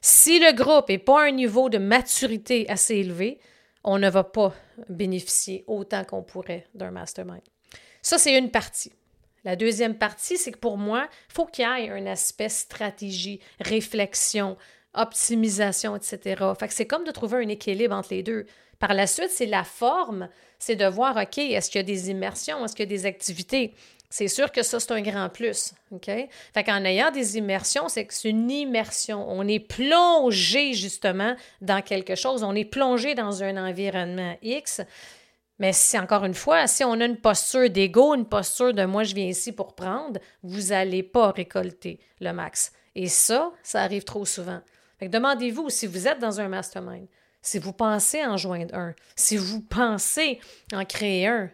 Si 0.01 0.37
le 0.39 0.51
groupe 0.51 0.89
n'est 0.89 0.97
pas 0.97 1.23
à 1.23 1.27
un 1.27 1.31
niveau 1.31 1.69
de 1.69 1.77
maturité 1.77 2.69
assez 2.69 2.95
élevé, 2.95 3.39
on 3.85 3.99
ne 3.99 4.09
va 4.09 4.25
pas 4.25 4.53
bénéficier 4.89 5.63
autant 5.67 6.03
qu'on 6.03 6.23
pourrait 6.23 6.67
d'un 6.73 6.91
mastermind. 6.91 7.41
Ça, 8.01 8.17
c'est 8.17 8.37
une 8.37 8.51
partie. 8.51 8.91
La 9.45 9.55
deuxième 9.55 9.97
partie, 9.97 10.37
c'est 10.37 10.51
que 10.51 10.57
pour 10.57 10.77
moi, 10.77 11.07
il 11.29 11.33
faut 11.33 11.45
qu'il 11.45 11.65
y 11.65 11.67
ait 11.67 11.89
un 11.89 12.05
aspect 12.05 12.49
stratégie, 12.49 13.39
réflexion, 13.59 14.57
optimisation, 14.93 15.95
etc. 15.95 16.43
Fait 16.59 16.67
que 16.67 16.73
c'est 16.73 16.87
comme 16.87 17.03
de 17.03 17.11
trouver 17.11 17.43
un 17.43 17.49
équilibre 17.49 17.95
entre 17.95 18.13
les 18.13 18.23
deux. 18.23 18.45
Par 18.79 18.93
la 18.93 19.07
suite, 19.07 19.29
c'est 19.29 19.45
la 19.45 19.63
forme, 19.63 20.29
c'est 20.59 20.75
de 20.75 20.85
voir, 20.85 21.15
OK, 21.17 21.37
est-ce 21.37 21.69
qu'il 21.69 21.79
y 21.79 21.83
a 21.83 21.87
des 21.87 22.09
immersions, 22.09 22.63
est-ce 22.63 22.75
qu'il 22.75 22.83
y 22.83 22.93
a 22.93 22.97
des 22.97 23.05
activités? 23.05 23.73
C'est 24.09 24.27
sûr 24.27 24.51
que 24.51 24.61
ça, 24.61 24.79
c'est 24.79 24.91
un 24.91 25.01
grand 25.01 25.27
plus. 25.27 25.73
OK? 25.91 26.05
Fait 26.05 26.63
qu'en 26.63 26.85
ayant 26.85 27.09
des 27.09 27.35
immersions, 27.37 27.89
c'est 27.89 28.05
que 28.05 28.13
c'est 28.13 28.29
une 28.29 28.51
immersion. 28.51 29.25
On 29.27 29.47
est 29.47 29.59
plongé 29.59 30.73
justement 30.73 31.35
dans 31.61 31.81
quelque 31.81 32.13
chose. 32.13 32.43
On 32.43 32.53
est 32.53 32.63
plongé 32.63 33.15
dans 33.15 33.41
un 33.41 33.57
environnement 33.57 34.37
X. 34.43 34.81
Mais 35.59 35.73
si, 35.73 35.97
encore 35.97 36.25
une 36.25 36.33
fois, 36.33 36.67
si 36.67 36.83
on 36.83 36.99
a 36.99 37.05
une 37.05 37.19
posture 37.19 37.69
d'ego, 37.69 38.15
une 38.15 38.27
posture 38.27 38.73
de 38.73 38.85
moi, 38.85 39.03
je 39.03 39.13
viens 39.13 39.27
ici 39.27 39.51
pour 39.51 39.75
prendre, 39.75 40.19
vous 40.41 40.69
n'allez 40.69 41.03
pas 41.03 41.31
récolter 41.31 41.99
le 42.19 42.31
max. 42.33 42.71
Et 42.95 43.07
ça, 43.07 43.51
ça 43.61 43.81
arrive 43.81 44.03
trop 44.03 44.25
souvent. 44.25 44.61
demandez-vous 45.01 45.69
si 45.69 45.87
vous 45.87 46.07
êtes 46.07 46.19
dans 46.19 46.39
un 46.39 46.47
mastermind, 46.47 47.07
si 47.41 47.59
vous 47.59 47.73
pensez 47.73 48.25
en 48.25 48.37
joindre 48.37 48.73
un, 48.73 48.95
si 49.15 49.37
vous 49.37 49.61
pensez 49.61 50.39
en 50.73 50.85
créer 50.85 51.27
un, 51.27 51.49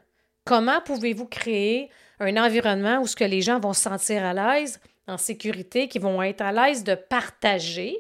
comment 0.46 0.82
pouvez-vous 0.82 1.26
créer 1.26 1.90
un 2.20 2.38
environnement 2.38 3.00
où 3.02 3.08
ce 3.08 3.16
que 3.16 3.24
les 3.24 3.42
gens 3.42 3.60
vont 3.60 3.74
se 3.74 3.82
sentir 3.82 4.24
à 4.24 4.34
l'aise, 4.34 4.80
en 5.08 5.18
sécurité, 5.18 5.88
qui 5.88 6.00
vont 6.00 6.22
être 6.22 6.42
à 6.42 6.52
l'aise 6.52 6.84
de 6.84 6.96
partager 6.96 7.98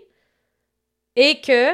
et 1.16 1.42
que 1.42 1.72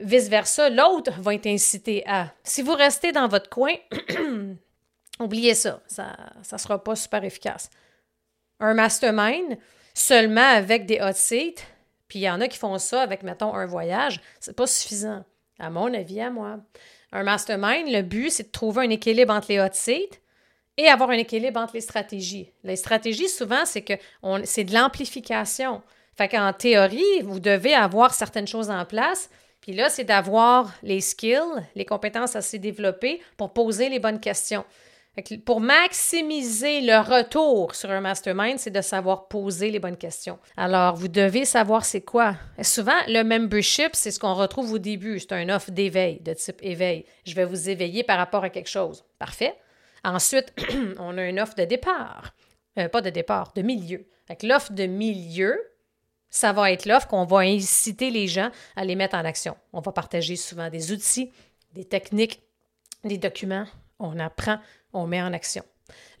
Vice-versa, 0.00 0.70
l'autre 0.70 1.12
va 1.20 1.34
être 1.34 1.46
incité 1.46 2.04
à. 2.06 2.32
Si 2.44 2.62
vous 2.62 2.74
restez 2.74 3.12
dans 3.12 3.26
votre 3.26 3.50
coin, 3.50 3.74
oubliez 5.20 5.54
ça, 5.54 5.80
ça 5.86 6.16
ne 6.52 6.58
sera 6.58 6.82
pas 6.82 6.94
super 6.94 7.24
efficace. 7.24 7.68
Un 8.60 8.74
mastermind, 8.74 9.58
seulement 9.94 10.40
avec 10.40 10.86
des 10.86 11.00
hot 11.00 11.14
seats, 11.14 11.62
puis 12.06 12.20
il 12.20 12.22
y 12.22 12.30
en 12.30 12.40
a 12.40 12.48
qui 12.48 12.58
font 12.58 12.78
ça 12.78 13.02
avec, 13.02 13.22
mettons, 13.22 13.54
un 13.54 13.66
voyage, 13.66 14.20
c'est 14.40 14.56
pas 14.56 14.66
suffisant, 14.66 15.24
à 15.58 15.70
mon 15.70 15.92
avis, 15.92 16.20
à 16.20 16.30
moi. 16.30 16.58
Un 17.12 17.22
mastermind, 17.24 17.90
le 17.90 18.02
but, 18.02 18.30
c'est 18.30 18.44
de 18.44 18.52
trouver 18.52 18.86
un 18.86 18.90
équilibre 18.90 19.32
entre 19.32 19.48
les 19.48 19.60
hot 19.60 19.72
seats 19.72 20.18
et 20.76 20.86
avoir 20.86 21.10
un 21.10 21.18
équilibre 21.18 21.60
entre 21.60 21.74
les 21.74 21.80
stratégies. 21.80 22.52
Les 22.62 22.76
stratégies, 22.76 23.28
souvent, 23.28 23.64
c'est 23.64 23.82
que 23.82 23.94
c'est 24.44 24.64
de 24.64 24.72
l'amplification. 24.72 25.82
Fait 26.16 26.28
qu'en 26.28 26.52
théorie, 26.52 27.22
vous 27.22 27.40
devez 27.40 27.74
avoir 27.74 28.14
certaines 28.14 28.46
choses 28.46 28.70
en 28.70 28.84
place, 28.84 29.28
puis 29.60 29.72
là, 29.72 29.88
c'est 29.88 30.04
d'avoir 30.04 30.72
les 30.82 31.00
skills, 31.00 31.62
les 31.74 31.84
compétences 31.84 32.36
assez 32.36 32.58
développées 32.58 33.20
pour 33.36 33.52
poser 33.52 33.88
les 33.88 33.98
bonnes 33.98 34.20
questions. 34.20 34.64
Pour 35.44 35.60
maximiser 35.60 36.80
le 36.80 36.98
retour 36.98 37.74
sur 37.74 37.90
un 37.90 38.00
mastermind, 38.00 38.58
c'est 38.58 38.70
de 38.70 38.80
savoir 38.80 39.26
poser 39.26 39.70
les 39.70 39.80
bonnes 39.80 39.96
questions. 39.96 40.38
Alors, 40.56 40.94
vous 40.94 41.08
devez 41.08 41.44
savoir 41.44 41.84
c'est 41.84 42.02
quoi. 42.02 42.36
souvent, 42.62 42.96
le 43.08 43.24
membership, 43.24 43.90
c'est 43.94 44.12
ce 44.12 44.20
qu'on 44.20 44.34
retrouve 44.34 44.74
au 44.74 44.78
début. 44.78 45.18
C'est 45.18 45.32
un 45.32 45.48
offre 45.48 45.72
d'éveil, 45.72 46.20
de 46.20 46.34
type 46.34 46.58
éveil. 46.62 47.04
Je 47.26 47.34
vais 47.34 47.44
vous 47.44 47.68
éveiller 47.68 48.04
par 48.04 48.18
rapport 48.18 48.44
à 48.44 48.50
quelque 48.50 48.68
chose. 48.68 49.04
Parfait. 49.18 49.54
Ensuite, 50.04 50.54
on 50.98 51.18
a 51.18 51.24
une 51.24 51.40
offre 51.40 51.56
de 51.56 51.64
départ. 51.64 52.32
Euh, 52.78 52.88
pas 52.88 53.00
de 53.00 53.10
départ, 53.10 53.52
de 53.56 53.62
milieu. 53.62 54.06
L'offre 54.42 54.72
de 54.72 54.86
milieu, 54.86 55.58
ça 56.30 56.52
va 56.52 56.70
être 56.72 56.86
l'offre 56.86 57.08
qu'on 57.08 57.24
va 57.24 57.38
inciter 57.38 58.10
les 58.10 58.26
gens 58.26 58.50
à 58.76 58.84
les 58.84 58.94
mettre 58.94 59.16
en 59.16 59.24
action. 59.24 59.56
On 59.72 59.80
va 59.80 59.92
partager 59.92 60.36
souvent 60.36 60.68
des 60.68 60.92
outils, 60.92 61.32
des 61.72 61.84
techniques, 61.84 62.42
des 63.04 63.18
documents. 63.18 63.66
On 63.98 64.18
apprend, 64.18 64.58
on 64.92 65.06
met 65.06 65.22
en 65.22 65.32
action. 65.32 65.64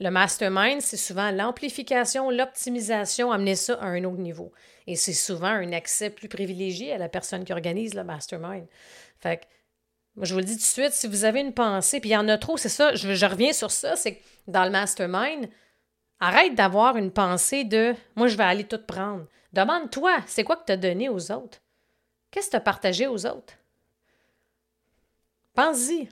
Le 0.00 0.10
mastermind, 0.10 0.80
c'est 0.80 0.96
souvent 0.96 1.30
l'amplification, 1.30 2.30
l'optimisation, 2.30 3.32
amener 3.32 3.54
ça 3.54 3.74
à 3.74 3.86
un 3.86 4.04
autre 4.04 4.20
niveau. 4.20 4.52
Et 4.86 4.96
c'est 4.96 5.12
souvent 5.12 5.48
un 5.48 5.72
accès 5.72 6.10
plus 6.10 6.28
privilégié 6.28 6.92
à 6.92 6.98
la 6.98 7.08
personne 7.08 7.44
qui 7.44 7.52
organise 7.52 7.94
le 7.94 8.04
mastermind. 8.04 8.66
Fait 9.20 9.38
que, 9.38 9.44
moi, 10.16 10.24
je 10.24 10.32
vous 10.32 10.40
le 10.40 10.46
dis 10.46 10.54
tout 10.54 10.60
de 10.60 10.64
suite, 10.64 10.92
si 10.92 11.06
vous 11.06 11.24
avez 11.24 11.40
une 11.40 11.52
pensée, 11.52 12.00
puis 12.00 12.10
il 12.10 12.14
y 12.14 12.16
en 12.16 12.28
a 12.28 12.38
trop, 12.38 12.56
c'est 12.56 12.68
ça, 12.68 12.94
je, 12.94 13.26
reviens 13.26 13.52
sur 13.52 13.70
ça, 13.70 13.94
c'est 13.96 14.14
que 14.14 14.22
dans 14.46 14.64
le 14.64 14.70
mastermind, 14.70 15.48
arrête 16.20 16.54
d'avoir 16.54 16.96
une 16.96 17.10
pensée 17.10 17.64
de 17.64 17.94
moi, 18.16 18.26
je 18.26 18.36
vais 18.36 18.44
aller 18.44 18.64
tout 18.64 18.78
prendre. 18.78 19.26
Demande-toi, 19.52 20.18
c'est 20.26 20.44
quoi 20.44 20.56
que 20.56 20.64
tu 20.66 20.72
as 20.72 20.76
donné 20.76 21.08
aux 21.08 21.32
autres? 21.32 21.58
Qu'est-ce 22.30 22.46
que 22.46 22.50
tu 22.52 22.56
as 22.56 22.60
partagé 22.60 23.06
aux 23.06 23.26
autres? 23.26 23.54
Pense-y. 25.54 26.08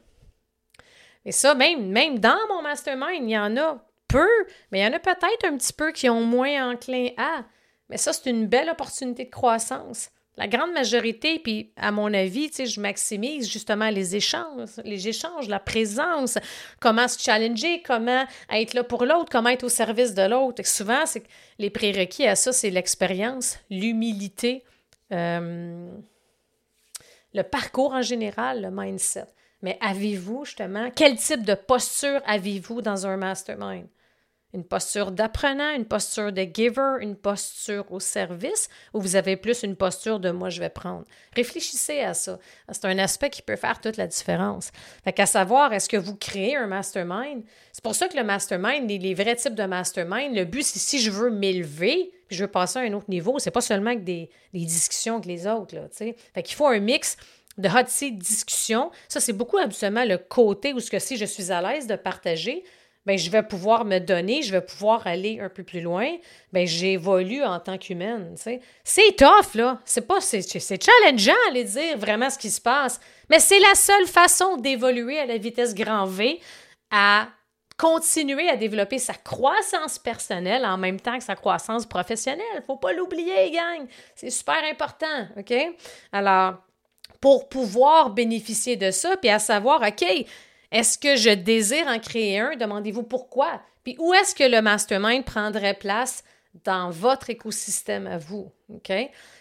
Et 1.25 1.33
ça, 1.33 1.55
même, 1.55 1.89
même 1.89 2.19
dans 2.19 2.39
mon 2.49 2.63
mastermind, 2.63 3.23
il 3.23 3.31
y 3.31 3.39
en 3.39 3.57
a 3.57 3.85
peu, 4.09 4.29
mais 4.71 4.81
il 4.81 4.85
y 4.85 4.87
en 4.87 4.93
a 4.93 4.99
peut-être 4.99 5.45
un 5.45 5.57
petit 5.57 5.73
peu 5.73 5.93
qui 5.93 6.09
ont 6.09 6.23
moins 6.23 6.73
enclin 6.73 7.09
à. 7.17 7.45
Mais 7.89 7.97
ça, 7.97 8.13
c'est 8.13 8.31
une 8.31 8.47
belle 8.47 8.71
opportunité 8.71 9.25
de 9.25 9.31
croissance. 9.31 10.11
La 10.39 10.49
grande 10.49 10.73
majorité, 10.73 11.39
puis 11.39 11.73
à 11.77 11.91
mon 11.91 12.13
avis, 12.13 12.51
tu 12.51 12.67
je 12.67 12.79
maximise 12.79 13.51
justement 13.51 13.89
les 13.89 14.17
échanges, 14.17 14.69
les 14.85 15.09
échanges, 15.09 15.49
la 15.49 15.59
présence, 15.59 16.37
comment 16.79 17.09
se 17.09 17.19
challenger, 17.19 17.83
comment 17.83 18.25
être 18.51 18.75
là 18.75 18.85
pour 18.85 19.07
l'autre, 19.07 19.31
comment 19.31 19.49
être 19.49 19.65
au 19.65 19.71
service 19.71 20.13
de 20.13 20.29
l'autre. 20.29 20.67
Souvent, 20.67 21.07
c'est 21.07 21.23
les 21.59 21.71
prérequis 21.71 22.27
à 22.27 22.37
ça, 22.37 22.53
c'est 22.53 22.69
l'expérience, 22.69 23.59
l'humilité, 23.71 24.63
euh, 25.13 25.89
le 27.33 27.43
parcours 27.43 27.93
en 27.93 28.03
général, 28.03 28.61
le 28.61 28.71
mindset. 28.71 29.27
Mais 29.63 29.79
avez-vous 29.81 30.45
justement, 30.45 30.91
quel 30.95 31.17
type 31.17 31.47
de 31.47 31.55
posture 31.55 32.21
avez-vous 32.27 32.83
dans 32.83 33.07
un 33.07 33.17
mastermind? 33.17 33.87
Une 34.57 34.65
posture 34.65 35.13
d'apprenant, 35.13 35.75
une 35.75 35.85
posture 35.85 36.33
de 36.33 36.41
giver, 36.41 36.97
une 37.03 37.15
posture 37.15 37.85
au 37.93 38.01
service, 38.01 38.71
ou 38.95 39.03
vous 39.03 39.15
avez 39.15 39.37
plus 39.37 39.63
une 39.63 39.77
posture 39.77 40.19
de 40.19 40.31
moi 40.31 40.49
je 40.49 40.61
vais 40.61 40.71
prendre? 40.71 41.05
Réfléchissez 41.35 42.01
à 42.01 42.15
ça. 42.15 42.39
C'est 42.73 42.87
un 42.87 42.99
aspect 42.99 43.29
qui 43.29 43.43
peut 43.43 43.57
faire 43.57 43.83
toute 43.83 43.99
la 43.99 44.07
différence. 44.07 44.73
Fait 45.05 45.13
qu'à 45.13 45.27
savoir, 45.27 45.75
est-ce 45.75 45.91
que 45.91 45.99
vous 45.99 46.17
créez 46.17 46.57
un 46.57 46.67
mastermind? 46.67 47.43
C'est 47.71 47.85
pour 47.85 47.95
ça 47.95 48.09
que 48.09 48.17
le 48.17 48.25
mastermind, 48.25 48.89
les, 48.89 49.13
vrais 49.13 49.37
types 49.37 49.55
de 49.55 49.65
mastermind, 49.65 50.35
le 50.35 50.47
but, 50.47 50.63
c'est 50.63 50.79
si 50.79 51.01
je 51.01 51.11
veux 51.11 51.31
m'élever, 51.31 52.13
puis 52.27 52.39
je 52.39 52.45
veux 52.45 52.51
passer 52.51 52.79
à 52.79 52.83
un 52.83 52.95
autre 52.95 53.11
niveau, 53.11 53.39
c'est 53.39 53.51
pas 53.51 53.61
seulement 53.61 53.95
que 53.95 54.01
des, 54.01 54.31
discussions 54.55 55.17
avec 55.17 55.27
les 55.27 55.47
autres, 55.47 55.75
là. 55.75 55.83
Fait 55.93 56.43
qu'il 56.43 56.57
faut 56.57 56.67
un 56.67 56.81
mix 56.81 57.19
de 57.59 57.69
hot 57.69 57.87
seat 57.89 58.19
discussion. 58.19 58.91
Ça, 59.09 59.21
c'est 59.21 59.33
beaucoup 59.33 59.59
habituellement 59.59 60.05
le 60.05 60.19
côté 60.19 60.73
où 60.73 60.81
ce 60.81 60.91
que 60.91 60.99
si 60.99 61.17
je 61.19 61.27
suis 61.27 61.53
à 61.53 61.61
l'aise 61.61 61.87
de 61.87 61.97
partager, 61.97 62.65
ben, 63.07 63.17
je 63.17 63.31
vais 63.31 63.45
pouvoir 63.45 63.85
me 63.85 63.99
donner, 64.01 64.43
je 64.43 64.51
vais 64.51 64.61
pouvoir 64.61 65.07
aller 65.07 65.39
un 65.41 65.49
peu 65.49 65.63
plus 65.63 65.81
loin, 65.81 66.11
ben, 66.53 66.67
j'évolue 66.67 67.45
en 67.45 67.61
tant 67.61 67.79
qu'humaine. 67.79 68.35
C'est 68.85 69.17
tough, 69.17 69.55
là. 69.55 69.81
C'est 69.85 70.07
pas, 70.07 70.21
c'est, 70.21 70.43
challengeant 70.43 71.33
aller 71.49 71.65
dire 71.65 71.97
vraiment 71.97 72.29
ce 72.29 72.39
qui 72.39 72.51
se 72.51 72.61
passe, 72.61 73.01
mais 73.31 73.39
c'est 73.39 73.61
la 73.61 73.75
seule 73.75 74.07
façon 74.07 74.57
d'évoluer 74.57 75.19
à 75.21 75.27
la 75.27 75.39
vitesse 75.39 75.75
grand 75.75 76.07
V, 76.07 76.41
à 76.91 77.29
continuer 77.79 78.49
à 78.49 78.57
développer 78.57 78.99
sa 78.99 79.15
croissance 79.15 79.99
personnelle 79.99 80.65
en 80.65 80.79
même 80.79 80.99
temps 80.99 81.19
que 81.19 81.25
sa 81.25 81.37
croissance 81.37 81.87
professionnelle. 81.87 82.63
Faut 82.67 82.77
pas 82.77 82.93
l'oublier, 82.93 83.51
gang. 83.51 83.87
C'est 84.15 84.31
super 84.31 84.65
important, 84.65 85.29
OK? 85.37 85.55
Alors, 86.11 86.55
pour 87.21 87.49
pouvoir 87.49 88.11
bénéficier 88.11 88.77
de 88.77 88.91
ça, 88.91 89.17
puis 89.17 89.31
à 89.31 89.39
savoir, 89.39 89.83
OK, 89.83 90.05
est-ce 90.77 90.99
que 90.99 91.17
je 91.17 91.31
désire 91.31 91.87
en 91.87 91.99
créer 91.99 92.39
un? 92.39 92.57
Demandez-vous 92.57 93.03
pourquoi. 93.03 93.63
Puis 93.83 93.97
où 93.99 94.13
est-ce 94.13 94.35
que 94.35 94.45
le 94.45 94.61
mastermind 94.61 95.25
prendrait 95.25 95.75
place 95.75 96.23
dans 96.65 96.91
votre 96.91 97.31
écosystème 97.31 98.07
à 98.07 98.19
vous? 98.19 98.53
OK? 98.69 98.93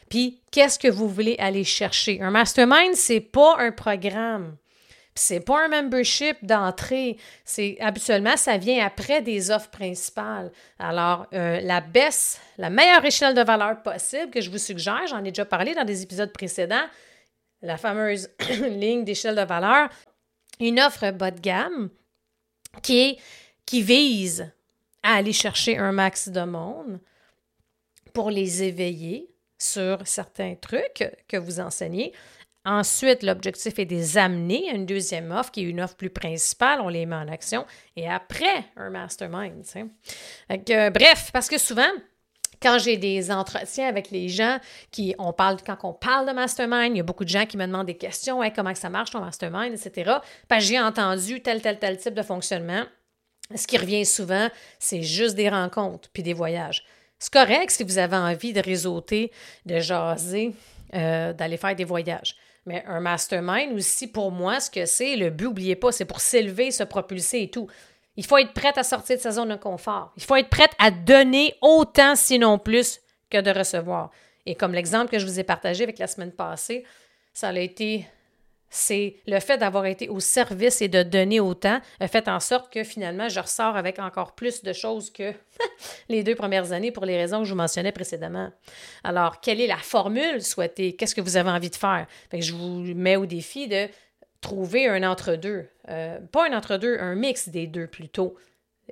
Puis 0.10 0.41
qu'est-ce 0.52 0.80
que 0.80 0.88
vous 0.88 1.10
voulez 1.10 1.36
aller 1.38 1.63
chercher? 1.63 2.21
Un 2.21 2.32
mastermind, 2.32 2.95
c'est 2.95 3.19
pas 3.19 3.58
un 3.58 3.71
programme. 3.71 4.56
C'est 5.13 5.39
pas 5.39 5.65
un 5.65 5.67
membership 5.67 6.38
d'entrée. 6.41 7.17
C'est 7.43 7.78
habituellement 7.82 8.38
ça 8.38 8.58
vient 8.58 8.86
après 8.86 9.21
des 9.21 9.52
offres 9.52 9.69
principales. 9.69 10.52
Alors 10.80 11.28
euh, 11.34 11.60
la 11.62 11.82
baisse, 11.82 12.39
la 12.58 12.69
meilleure 12.69 13.04
échelle 13.04 13.34
de 13.34 13.41
valeur 13.41 13.82
possible 13.82 14.30
que 14.30 14.41
je 14.41 14.50
vous 14.50 14.58
suggère, 14.58 15.08
j'en 15.08 15.19
ai 15.19 15.32
déjà 15.32 15.45
parlé 15.45 15.74
dans 15.74 15.86
des 15.86 16.02
épisodes 16.04 16.32
précédents, 16.32 16.86
la 17.62 17.78
fameuse 17.78 18.30
ligne 18.62 19.04
d'échelle 19.04 19.36
de 19.36 19.41
valeur, 19.41 19.89
une 20.59 20.79
offre 20.79 21.11
bas 21.11 21.31
de 21.31 21.39
gamme 21.39 21.89
qui, 22.81 23.17
qui 23.65 23.81
vise 23.81 24.51
à 25.03 25.15
aller 25.15 25.33
chercher 25.33 25.77
un 25.77 25.91
max 25.91 26.29
de 26.29 26.41
monde 26.41 26.99
pour 28.13 28.31
les 28.31 28.63
éveiller 28.63 29.29
sur 29.57 30.05
certains 30.07 30.55
trucs 30.55 31.05
que 31.27 31.37
vous 31.37 31.59
enseignez. 31.59 32.13
Ensuite, 32.65 33.21
l'objectif 33.21 33.77
est 33.77 33.85
de 33.85 33.93
les 33.93 34.17
amener 34.17 34.69
à 34.71 34.73
une 34.73 34.87
deuxième 34.87 35.31
offre 35.31 35.51
qui 35.51 35.61
est 35.61 35.69
une 35.69 35.81
offre 35.81 35.95
plus 35.95 36.09
principale, 36.09 36.81
on 36.81 36.89
les 36.89 37.05
met 37.05 37.15
en 37.15 37.27
action. 37.27 37.65
Et 37.95 38.09
après, 38.09 38.65
un 38.75 38.89
mastermind. 38.89 39.63
bref, 40.49 41.29
parce 41.31 41.47
que 41.47 41.59
souvent, 41.59 41.91
quand 42.65 42.80
j'ai 42.80 42.97
des 42.97 43.32
entretiens 43.32 43.88
avec 43.88 44.10
les 44.10 44.28
gens, 44.28 44.58
qui, 44.89 45.13
on 45.19 45.34
parle, 45.34 45.58
quand 45.63 45.78
on 45.84 45.93
parle 45.93 46.28
de 46.28 46.32
mastermind, 46.32 46.95
il 46.95 46.97
y 46.97 46.99
a 46.99 47.04
beaucoup 47.04 47.23
de 47.23 47.30
gens 47.30 47.45
qui 47.45 47.58
me 47.58 47.67
demandent 47.67 47.86
des 47.86 47.95
questions, 47.95 48.41
comment 48.56 48.73
ça 48.73 48.89
marche 48.89 49.12
ton 49.12 49.19
mastermind, 49.19 49.71
etc. 49.71 50.13
J'ai 50.58 50.80
entendu 50.80 51.43
tel, 51.43 51.62
tel, 51.62 51.78
tel 51.78 51.97
type 51.97 52.15
de 52.15 52.23
fonctionnement. 52.23 52.84
Ce 53.54 53.67
qui 53.67 53.78
revient 53.78 54.04
souvent, 54.04 54.49
c'est 54.80 55.04
juste 55.04 55.36
des 55.36 55.47
rencontres 55.47 56.10
puis 56.12 56.23
des 56.23 56.34
voyages. 56.34 56.84
C'est 57.19 57.32
correct 57.32 57.69
si 57.69 57.84
vous 57.84 57.99
avez 57.99 58.17
envie 58.17 58.51
de 58.51 58.62
réseauter, 58.62 59.32
de 59.67 59.80
jaser, 59.80 60.56
euh, 60.95 61.34
d'aller 61.34 61.58
faire 61.58 61.75
des 61.75 61.84
voyages. 61.84 62.36
Mais 62.65 62.84
un 62.88 62.99
mastermind 62.99 63.73
aussi, 63.73 64.08
pour 64.08 64.32
moi, 64.32 64.60
ce 64.60 64.71
que 64.71 64.88
c'est, 64.88 65.15
le 65.15 65.30
but, 65.30 65.45
n'oubliez 65.45 65.75
pas, 65.75 65.91
c'est 65.91 66.06
pour 66.06 66.19
s'élever, 66.19 66.71
se 66.71 66.84
propulser 66.84 67.43
et 67.43 67.51
tout. 67.51 67.67
Il 68.17 68.25
faut 68.25 68.38
être 68.38 68.54
prête 68.54 68.78
à 68.78 68.84
sortir 68.84 69.17
de 69.17 69.21
sa 69.21 69.32
zone 69.32 69.49
de 69.49 69.56
confort. 69.56 70.13
Il 70.17 70.23
faut 70.23 70.36
être 70.36 70.49
prête 70.49 70.71
à 70.80 70.91
donner 70.91 71.56
autant, 71.62 72.15
sinon 72.15 72.58
plus, 72.58 73.01
que 73.30 73.41
de 73.41 73.51
recevoir. 73.51 74.12
Et 74.45 74.56
comme 74.56 74.73
l'exemple 74.73 75.12
que 75.12 75.19
je 75.19 75.25
vous 75.25 75.39
ai 75.39 75.43
partagé 75.43 75.84
avec 75.84 75.99
la 75.99 76.08
semaine 76.08 76.32
passée, 76.32 76.86
ça 77.34 77.49
a 77.49 77.60
été 77.60 78.08
c'est 78.75 79.15
le 79.25 79.39
fait 79.39 79.58
d'avoir 79.58 79.86
été 79.86 80.10
au 80.10 80.19
service 80.19 80.82
et 80.82 80.89
de 80.89 81.01
donner 81.01 81.39
autant 81.39 81.80
a 82.01 82.08
fait 82.10 82.28
en 82.28 82.41
sorte 82.41 82.71
que 82.73 82.84
finalement, 82.84 83.30
je 83.30 83.39
ressors 83.39 83.78
avec 83.78 83.99
encore 83.99 84.36
plus 84.36 84.63
de 84.63 84.73
choses 84.73 85.12
que 85.12 85.34
les 86.10 86.23
deux 86.23 86.36
premières 86.36 86.73
années 86.73 86.91
pour 86.91 87.06
les 87.06 87.15
raisons 87.15 87.39
que 87.39 87.45
je 87.45 87.51
vous 87.51 87.58
mentionnais 87.58 87.93
précédemment. 87.93 88.51
Alors, 89.04 89.39
quelle 89.39 89.62
est 89.62 89.67
la 89.67 89.78
formule 89.78 90.41
souhaitée? 90.41 90.93
Qu'est-ce 90.93 91.15
que 91.15 91.21
vous 91.21 91.38
avez 91.38 91.49
envie 91.49 91.69
de 91.69 91.75
faire? 91.75 92.06
je 92.34 92.54
vous 92.54 92.82
mets 92.95 93.15
au 93.15 93.25
défi 93.25 93.67
de 93.69 93.88
trouver 94.45 94.88
un 94.88 95.03
entre-deux. 95.03 95.67
Euh, 95.89 96.19
pas 96.31 96.47
un 96.47 96.55
entre-deux, 96.55 96.97
un 96.99 97.15
mix 97.15 97.49
des 97.49 97.65
deux 97.65 97.88
plutôt. 97.88 98.36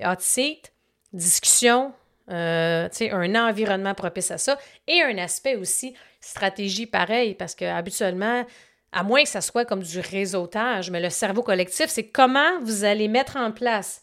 Hot 0.01 0.15
seat, 0.19 0.73
discussion, 1.11 1.93
euh, 2.31 2.89
un 3.11 3.35
environnement 3.35 3.93
propice 3.93 4.31
à 4.31 4.39
ça 4.39 4.57
et 4.87 5.01
un 5.03 5.17
aspect 5.19 5.55
aussi 5.55 5.93
stratégie 6.19 6.87
pareil 6.87 7.35
parce 7.35 7.53
que 7.53 7.65
habituellement, 7.65 8.45
à 8.91 9.03
moins 9.03 9.23
que 9.23 9.29
ça 9.29 9.41
soit 9.41 9.65
comme 9.65 9.83
du 9.83 9.99
réseautage, 9.99 10.89
mais 10.89 11.01
le 11.01 11.11
cerveau 11.11 11.43
collectif, 11.43 11.87
c'est 11.87 12.07
comment 12.07 12.59
vous 12.61 12.83
allez 12.83 13.07
mettre 13.07 13.37
en 13.37 13.51
place 13.51 14.01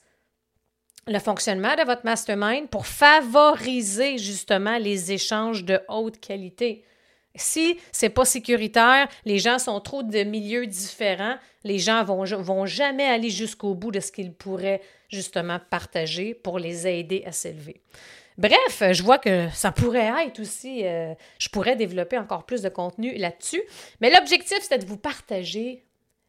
le 1.08 1.18
fonctionnement 1.18 1.74
de 1.74 1.84
votre 1.84 2.04
mastermind 2.04 2.68
pour 2.68 2.86
favoriser 2.86 4.18
justement 4.18 4.78
les 4.78 5.10
échanges 5.10 5.64
de 5.64 5.80
haute 5.88 6.20
qualité. 6.20 6.84
Si 7.36 7.78
c'est 7.92 8.08
pas 8.08 8.24
sécuritaire, 8.24 9.08
les 9.24 9.38
gens 9.38 9.58
sont 9.58 9.80
trop 9.80 10.02
de 10.02 10.22
milieux 10.24 10.66
différents, 10.66 11.36
les 11.64 11.78
gens 11.78 12.02
vont, 12.04 12.24
vont 12.24 12.66
jamais 12.66 13.04
aller 13.04 13.30
jusqu'au 13.30 13.74
bout 13.74 13.92
de 13.92 14.00
ce 14.00 14.10
qu'ils 14.10 14.32
pourraient 14.32 14.80
justement 15.08 15.60
partager 15.70 16.34
pour 16.34 16.58
les 16.58 16.86
aider 16.86 17.22
à 17.26 17.32
s'élever. 17.32 17.80
Bref, 18.38 18.82
je 18.92 19.02
vois 19.02 19.18
que 19.18 19.48
ça 19.52 19.70
pourrait 19.70 20.10
être 20.26 20.40
aussi, 20.40 20.86
euh, 20.86 21.14
je 21.38 21.48
pourrais 21.50 21.76
développer 21.76 22.16
encore 22.16 22.46
plus 22.46 22.62
de 22.62 22.68
contenu 22.68 23.14
là-dessus, 23.16 23.62
mais 24.00 24.10
l'objectif, 24.10 24.58
c'est 24.62 24.78
de 24.78 24.86
vous 24.86 24.96
partager 24.96 25.84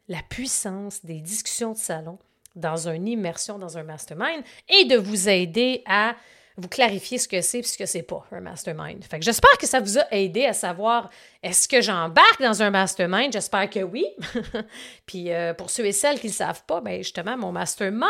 la 0.08 0.20
puissance 0.28 1.04
des 1.04 1.20
discussions 1.20 1.72
de 1.72 1.78
salon 1.78 2.18
dans 2.54 2.88
une 2.88 3.08
immersion, 3.08 3.58
dans 3.58 3.78
un 3.78 3.82
mastermind, 3.82 4.42
et 4.68 4.84
de 4.84 4.96
vous 4.96 5.28
aider 5.28 5.82
à 5.86 6.14
vous 6.56 6.68
clarifier 6.68 7.18
ce 7.18 7.28
que 7.28 7.40
c'est 7.40 7.60
et 7.60 7.62
ce 7.62 7.78
que 7.78 7.86
c'est 7.86 8.02
pas 8.02 8.24
un 8.32 8.40
mastermind. 8.40 9.04
Fait 9.04 9.20
j'espère 9.22 9.56
que 9.58 9.66
ça 9.66 9.80
vous 9.80 9.98
a 9.98 10.06
aidé 10.12 10.44
à 10.44 10.52
savoir 10.52 11.10
est-ce 11.42 11.68
que 11.68 11.80
j'embarque 11.80 12.40
dans 12.40 12.62
un 12.62 12.70
mastermind? 12.70 13.32
J'espère 13.32 13.68
que 13.70 13.80
oui. 13.80 14.04
Puis 15.06 15.32
euh, 15.32 15.54
pour 15.54 15.70
ceux 15.70 15.86
et 15.86 15.92
celles 15.92 16.20
qui 16.20 16.28
ne 16.28 16.32
savent 16.32 16.64
pas, 16.64 16.80
ben 16.80 16.98
justement, 17.02 17.36
mon 17.36 17.52
mastermind 17.52 18.06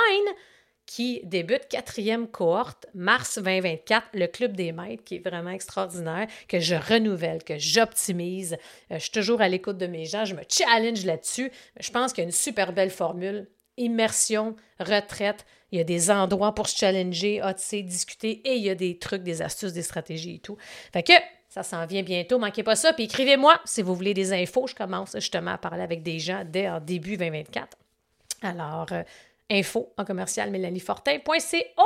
qui 0.86 1.20
débute 1.24 1.68
quatrième 1.68 2.28
cohorte, 2.28 2.86
mars 2.92 3.38
2024, 3.38 4.08
le 4.14 4.26
Club 4.26 4.56
des 4.56 4.72
maîtres, 4.72 5.04
qui 5.04 5.16
est 5.16 5.26
vraiment 5.26 5.50
extraordinaire, 5.50 6.26
que 6.48 6.58
je 6.58 6.74
renouvelle, 6.74 7.42
que 7.44 7.56
j'optimise. 7.56 8.54
Euh, 8.90 8.96
je 8.96 8.98
suis 8.98 9.10
toujours 9.10 9.40
à 9.40 9.48
l'écoute 9.48 9.78
de 9.78 9.86
mes 9.86 10.04
gens, 10.04 10.24
je 10.24 10.34
me 10.34 10.42
challenge 10.48 11.04
là-dessus. 11.04 11.50
Je 11.78 11.90
pense 11.90 12.12
qu'il 12.12 12.22
y 12.22 12.24
a 12.24 12.28
une 12.28 12.32
super 12.32 12.72
belle 12.72 12.90
formule 12.90 13.48
immersion, 13.76 14.56
retraite. 14.78 15.44
Il 15.70 15.78
y 15.78 15.80
a 15.80 15.84
des 15.84 16.10
endroits 16.10 16.54
pour 16.54 16.68
se 16.68 16.76
challenger, 16.76 17.40
sais, 17.56 17.82
discuter 17.82 18.42
et 18.44 18.56
il 18.56 18.62
y 18.62 18.70
a 18.70 18.74
des 18.74 18.98
trucs, 18.98 19.22
des 19.22 19.40
astuces, 19.40 19.72
des 19.72 19.82
stratégies 19.82 20.34
et 20.34 20.38
tout. 20.38 20.58
Fait 20.92 21.02
que 21.02 21.14
ça 21.48 21.62
s'en 21.62 21.84
vient 21.86 22.02
bientôt, 22.02 22.38
manquez 22.38 22.62
pas 22.62 22.76
ça. 22.76 22.92
Puis 22.92 23.04
écrivez-moi 23.04 23.60
si 23.64 23.82
vous 23.82 23.94
voulez 23.94 24.14
des 24.14 24.32
infos. 24.32 24.66
Je 24.66 24.74
commence 24.74 25.12
justement 25.14 25.52
à 25.52 25.58
parler 25.58 25.82
avec 25.82 26.02
des 26.02 26.18
gens 26.18 26.44
dès 26.46 26.68
en 26.68 26.80
début 26.80 27.16
2024. 27.16 27.76
Alors, 28.42 28.86
euh, 28.92 29.02
info 29.50 29.92
en 29.98 30.04
commercial 30.04 30.50
mélaniefortin.co. 30.50 31.82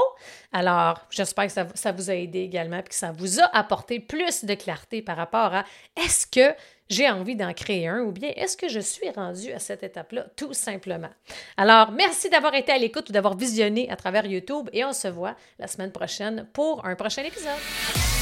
Alors, 0.52 1.00
j'espère 1.10 1.46
que 1.46 1.52
ça, 1.52 1.66
ça, 1.74 1.92
vous 1.92 2.10
a 2.10 2.14
aidé 2.14 2.40
également 2.40 2.78
et 2.78 2.82
que 2.84 2.94
ça 2.94 3.12
vous 3.12 3.40
a 3.40 3.56
apporté 3.56 3.98
plus 4.00 4.44
de 4.44 4.54
clarté 4.54 5.02
par 5.02 5.16
rapport 5.16 5.54
à 5.54 5.64
est-ce 5.96 6.26
que 6.26 6.54
j'ai 6.88 7.10
envie 7.10 7.36
d'en 7.36 7.52
créer 7.52 7.88
un 7.88 8.00
ou 8.00 8.12
bien 8.12 8.30
est-ce 8.36 8.56
que 8.56 8.68
je 8.68 8.80
suis 8.80 9.10
rendu 9.10 9.52
à 9.52 9.58
cette 9.58 9.82
étape-là 9.82 10.26
tout 10.36 10.54
simplement? 10.54 11.10
Alors, 11.56 11.90
merci 11.92 12.30
d'avoir 12.30 12.54
été 12.54 12.72
à 12.72 12.78
l'écoute 12.78 13.10
ou 13.10 13.12
d'avoir 13.12 13.36
visionné 13.36 13.90
à 13.90 13.96
travers 13.96 14.26
YouTube 14.26 14.68
et 14.72 14.84
on 14.84 14.92
se 14.92 15.08
voit 15.08 15.36
la 15.58 15.66
semaine 15.66 15.92
prochaine 15.92 16.46
pour 16.52 16.84
un 16.84 16.94
prochain 16.94 17.22
épisode. 17.22 18.15